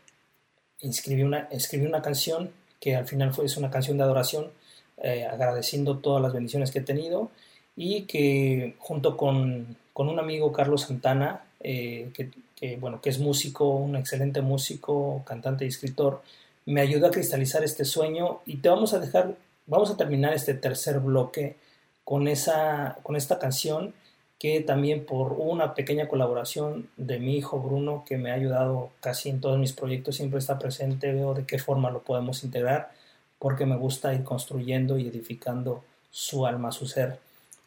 escribí 0.81 1.23
una, 1.23 1.49
escribí 1.51 1.87
una 1.87 2.03
canción 2.03 2.51
que 2.81 2.97
al 2.97 3.07
final 3.07 3.33
fue, 3.33 3.47
es 3.47 3.57
una 3.57 3.71
canción 3.71 3.97
de 3.97 4.05
adoración, 4.05 4.51
eh, 4.99 5.25
agradeciendo 5.25 5.99
todas 5.99 6.23
las 6.23 6.33
bendiciones 6.33 6.71
que 6.71 6.79
he 6.79 6.83
tenido 6.83 7.31
y 7.77 8.03
que 8.03 8.75
junto 8.79 9.17
con, 9.17 9.77
con 9.93 10.09
un 10.09 10.19
amigo 10.19 10.53
Carlos 10.53 10.83
Santana, 10.83 11.43
eh, 11.61 12.11
que, 12.55 12.77
bueno, 12.77 13.01
que 13.01 13.11
es 13.11 13.19
músico, 13.19 13.69
un 13.69 13.97
excelente 13.97 14.41
músico, 14.41 15.23
cantante 15.27 15.65
y 15.65 15.69
escritor, 15.69 16.23
me 16.65 16.81
ayudó 16.81 17.07
a 17.07 17.11
cristalizar 17.11 17.63
este 17.65 17.85
sueño 17.85 18.41
y 18.47 18.57
te 18.57 18.69
vamos 18.69 18.95
a 18.95 18.99
dejar, 18.99 19.35
vamos 19.67 19.91
a 19.91 19.97
terminar 19.97 20.33
este 20.33 20.55
tercer 20.55 21.01
bloque 21.01 21.57
con, 22.05 22.29
esa, 22.29 22.99
con 23.03 23.17
esta 23.17 23.39
canción 23.39 23.95
que 24.39 24.61
también 24.61 25.07
por 25.07 25.33
una 25.33 25.75
pequeña 25.75 26.09
colaboración 26.09 26.89
de 26.97 27.19
mi 27.19 27.37
hijo 27.37 27.61
Bruno, 27.61 28.05
que 28.07 28.19
me 28.19 28.31
ha 28.31 28.35
ayudado 28.35 28.91
casi 29.01 29.31
en 29.31 29.41
todos 29.41 29.59
mis 29.59 29.73
proyectos, 29.73 30.17
siempre 30.17 30.39
está 30.39 30.59
presente, 30.59 31.13
veo 31.13 31.35
de 31.35 31.47
qué 31.47 31.59
forma 31.59 31.91
lo 31.91 32.03
podemos 32.03 32.45
integrar, 32.45 32.93
porque 33.39 33.67
me 33.67 33.77
gusta 33.77 34.15
ir 34.15 34.25
construyendo 34.25 34.99
y 34.99 35.09
edificando 35.09 35.85
su 36.11 36.47
alma, 36.47 36.73
su 36.73 36.87
ser. 36.87 37.19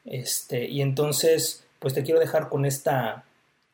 Este, 0.05 0.67
y 0.67 0.81
entonces, 0.81 1.63
pues 1.79 1.93
te 1.93 2.03
quiero 2.03 2.19
dejar 2.19 2.49
con 2.49 2.65
esta, 2.65 3.23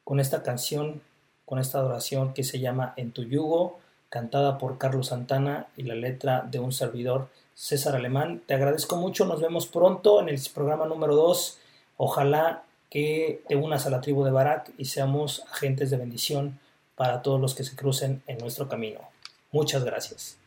con 0.03 0.19
esta 0.19 0.41
canción, 0.41 1.01
con 1.45 1.59
esta 1.59 1.79
adoración 1.79 2.33
que 2.33 2.43
se 2.43 2.59
llama 2.59 2.93
En 2.97 3.11
tu 3.11 3.23
yugo, 3.23 3.79
cantada 4.09 4.57
por 4.57 4.77
Carlos 4.77 5.07
Santana 5.07 5.67
y 5.75 5.83
la 5.83 5.95
letra 5.95 6.45
de 6.49 6.59
un 6.59 6.71
servidor, 6.71 7.27
César 7.53 7.95
Alemán. 7.95 8.41
Te 8.45 8.53
agradezco 8.53 8.95
mucho, 8.95 9.25
nos 9.25 9.41
vemos 9.41 9.67
pronto 9.67 10.21
en 10.21 10.29
el 10.29 10.39
programa 10.53 10.85
número 10.85 11.15
2. 11.15 11.57
Ojalá 11.97 12.63
que 12.95 13.43
te 13.49 13.57
unas 13.57 13.85
a 13.85 13.89
la 13.89 13.99
tribu 13.99 14.23
de 14.23 14.31
Barak 14.31 14.71
y 14.77 14.85
seamos 14.85 15.43
agentes 15.51 15.89
de 15.89 15.97
bendición 15.97 16.61
para 16.95 17.21
todos 17.21 17.41
los 17.41 17.53
que 17.53 17.65
se 17.65 17.75
crucen 17.75 18.23
en 18.25 18.37
nuestro 18.37 18.69
camino. 18.69 19.01
Muchas 19.51 19.83
gracias. 19.83 20.37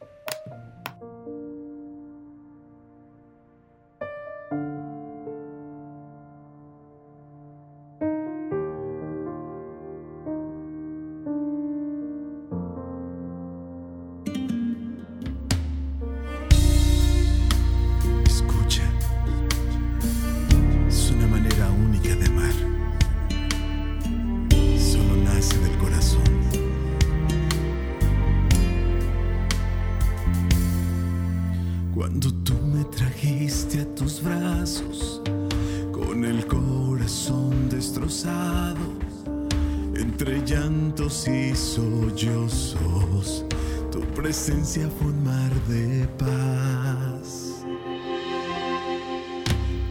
infancia 44.68 44.90
fue 44.98 45.09
un 45.09 45.24
mar 45.24 45.50
de 45.68 46.07
paz. 46.18 47.64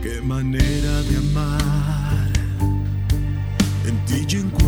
Qué 0.04 0.22
manera 0.22 1.02
de 1.04 1.18
amar. 1.18 2.32
En 3.88 4.06
ti 4.06 4.26
yo 4.28 4.40
encuentro 4.40 4.67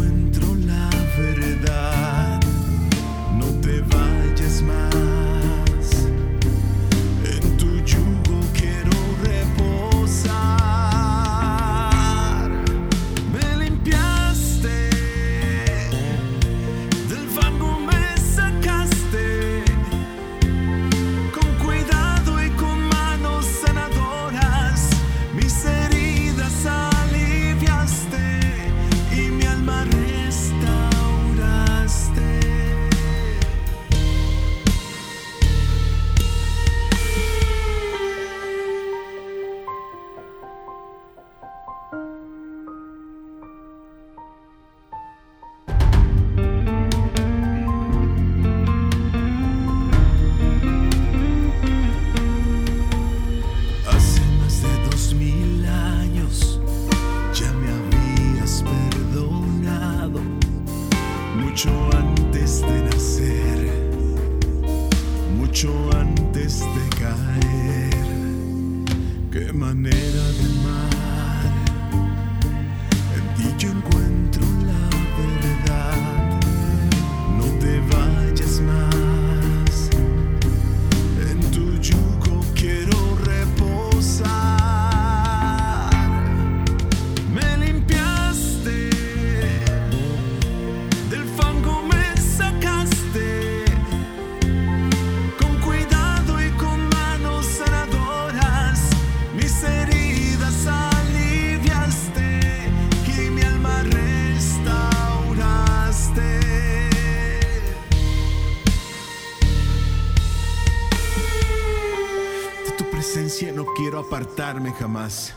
jamás. 114.73 115.33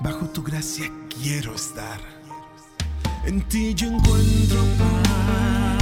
Bajo 0.00 0.26
tu 0.26 0.42
gracia 0.42 0.90
quiero 1.08 1.54
estar. 1.54 2.00
En 3.24 3.42
ti 3.48 3.74
yo 3.74 3.88
encuentro 3.88 4.62
paz. 4.78 5.81